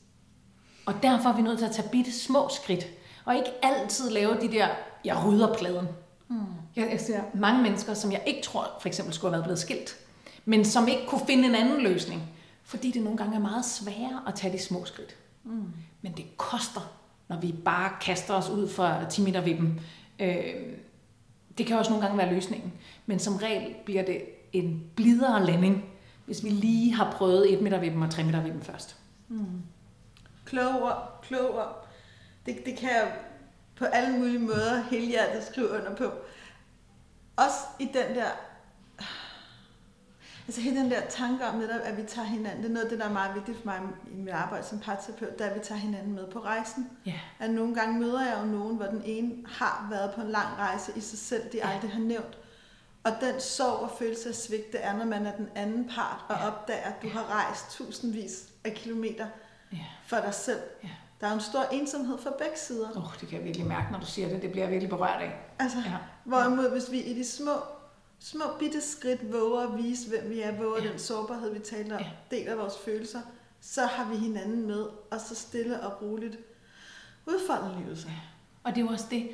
[0.86, 2.88] Og derfor er vi nødt til at tage bitte små skridt,
[3.26, 4.68] og ikke altid lave de der,
[5.06, 5.88] jeg rydder pladen.
[6.28, 6.38] Mm.
[6.76, 9.60] Jeg, jeg ser mange mennesker, som jeg ikke tror for eksempel skulle have været blevet
[9.60, 9.98] skilt,
[10.48, 12.22] men som ikke kunne finde en anden løsning,
[12.64, 15.16] fordi det nogle gange er meget sværere at tage de små skridt.
[15.44, 15.64] Mm.
[16.02, 16.92] Men det koster,
[17.28, 19.82] når vi bare kaster os ud fra 10 meter vippen.
[20.20, 20.54] Øh,
[21.58, 22.74] det kan også nogle gange være løsningen,
[23.06, 24.22] men som regel bliver det
[24.54, 25.86] en blidere landing,
[26.26, 28.98] hvis vi lige har prøvet 1 meter vippen og 3 meter vippen først.
[29.28, 29.46] Mm.
[30.46, 31.88] Kloge ord, kloge ord.
[32.46, 33.12] Det, det kan jeg
[33.76, 36.12] på alle mulige måder helhjertet skrive under på.
[37.36, 38.28] Også i den der
[40.48, 42.90] Altså hele den der tanke om netop, at vi tager hinanden, det er noget af
[42.90, 43.80] det, der er meget vigtigt for mig
[44.12, 46.90] i mit arbejde som parterapeut, det er, at vi tager hinanden med på rejsen.
[47.08, 47.20] Yeah.
[47.40, 50.48] At nogle gange møder jeg jo nogen, hvor den ene har været på en lang
[50.58, 51.76] rejse i sig selv, de yeah.
[51.76, 52.38] aldrig har nævnt.
[53.04, 56.26] Og den sorg og følelse af svigt, det er, når man er den anden part
[56.30, 56.48] og yeah.
[56.48, 57.16] opdager, at du yeah.
[57.16, 59.26] har rejst tusindvis af kilometer
[59.74, 59.84] yeah.
[60.08, 60.60] for dig selv.
[60.84, 60.94] Yeah.
[61.22, 62.90] Der er en stor ensomhed fra begge sider.
[62.96, 64.42] Oh, det kan jeg virkelig mærke, når du siger det.
[64.42, 65.32] Det bliver jeg virkelig berørt af.
[65.60, 65.98] Altså, ja.
[66.24, 67.52] hvorimod hvis vi i de små
[68.20, 70.90] små bitte skridt våger at vise, hvem vi er, våger ja.
[70.90, 72.38] den sårbarhed, vi taler om, ja.
[72.38, 73.22] deler vores følelser,
[73.62, 76.38] så har vi hinanden med, og så stille og roligt
[77.26, 78.10] udfolder livet sig.
[78.10, 78.22] Ja.
[78.64, 79.30] Og det er jo også det,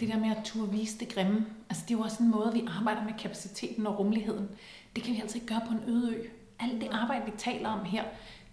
[0.00, 1.46] det der med at turde vise det grimme.
[1.70, 4.48] Altså det er jo også en måde, vi arbejder med kapaciteten og rummeligheden.
[4.96, 6.24] Det kan vi altså ikke gøre på en øde ø.
[6.60, 8.04] Alt det arbejde, vi taler om her,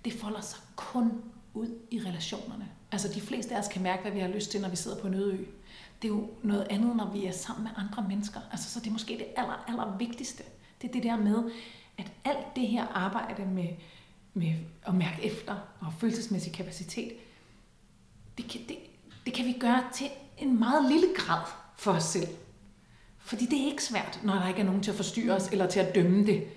[0.06, 2.70] det folder sig kun ud i relationerne.
[2.92, 5.02] Altså de fleste af os kan mærke, hvad vi har lyst til, når vi sidder
[5.02, 5.46] på en øde ø
[6.02, 8.40] det er jo noget andet, når vi er sammen med andre mennesker.
[8.52, 10.44] Altså, så det er måske det aller, aller vigtigste.
[10.82, 11.52] Det er det der med,
[11.98, 13.68] at alt det her arbejde med,
[14.34, 17.12] med at mærke efter og følelsesmæssig kapacitet,
[18.38, 18.78] det kan, det,
[19.26, 21.46] det kan vi gøre til en meget lille grad
[21.78, 22.28] for os selv.
[23.18, 25.68] Fordi det er ikke svært, når der ikke er nogen til at forstyrre os eller
[25.68, 26.48] til at dømme det.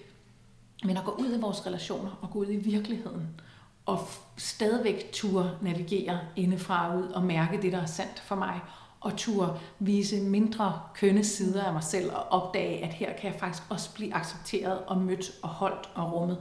[0.85, 3.41] Men at gå ud i vores relationer og gå ud i virkeligheden
[3.87, 8.61] og stadigvæk turde navigere indefra og ud og mærke det, der er sandt for mig
[9.03, 13.41] og turde vise mindre kønne sider af mig selv og opdage, at her kan jeg
[13.41, 16.39] faktisk også blive accepteret og mødt og holdt og rummet.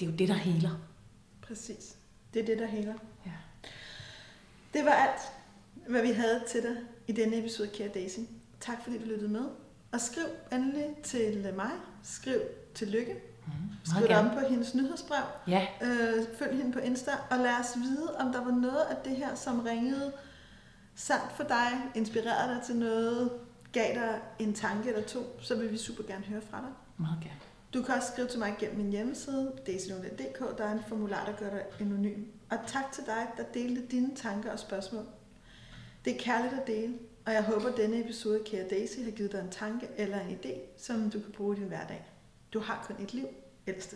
[0.00, 0.70] Det er jo det, der heler.
[1.42, 1.96] Præcis.
[2.34, 2.94] Det er det, der heler.
[3.26, 3.30] Ja.
[4.74, 5.20] Det var alt,
[5.88, 8.18] hvad vi havde til dig i denne episode, kære Daisy.
[8.60, 9.44] Tak fordi du lyttede med.
[9.92, 11.70] Og skriv endelig til mig.
[12.02, 12.40] Skriv
[12.74, 13.14] til Lykke.
[13.46, 13.52] Mm,
[13.84, 15.24] Skriv dig om på hendes nyhedsbrev.
[15.48, 15.66] Ja.
[15.82, 19.16] Øh, følg hende på Insta, og lad os vide, om der var noget af det
[19.16, 20.12] her, som ringede
[20.94, 23.30] sandt for dig, inspirerede dig til noget,
[23.72, 26.72] gav dig en tanke eller to, så vil vi super gerne høre fra dig.
[26.98, 27.40] Meget gerne.
[27.74, 30.58] Du kan også skrive til mig gennem min hjemmeside, daisylund.dk.
[30.58, 32.24] Der er en formular, der gør dig anonym.
[32.50, 35.04] Og tak til dig, der delte dine tanker og spørgsmål.
[36.04, 36.94] Det er kærligt at dele,
[37.26, 40.38] og jeg håber, at denne episode, kære Daisy, har givet dig en tanke eller en
[40.38, 42.06] idé, som du kan bruge i din hverdag.
[42.52, 43.26] Du har kun et liv.
[43.66, 43.94] Elsk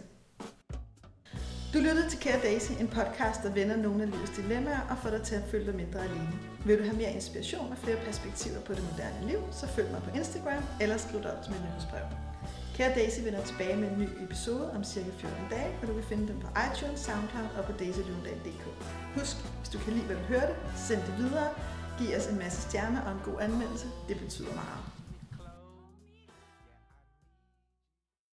[1.73, 5.11] du lytter til Kære Daisy, en podcast, der vender nogle af livets dilemmaer og får
[5.11, 6.33] dig til at føle dig mindre alene.
[6.65, 10.03] Vil du have mere inspiration og flere perspektiver på det moderne liv, så følg mig
[10.03, 12.07] på Instagram eller skriv dig op til min nyhedsbrev.
[12.77, 16.05] Kære Daisy vender tilbage med en ny episode om cirka 14 dage, og du kan
[16.13, 18.65] finde den på iTunes, SoundCloud og på daisylundal.dk.
[19.17, 20.55] Husk, hvis du kan lide, hvad du hørte,
[20.87, 21.49] send det videre,
[21.99, 23.87] giv os en masse stjerner og en god anmeldelse.
[24.09, 24.88] Det betyder meget.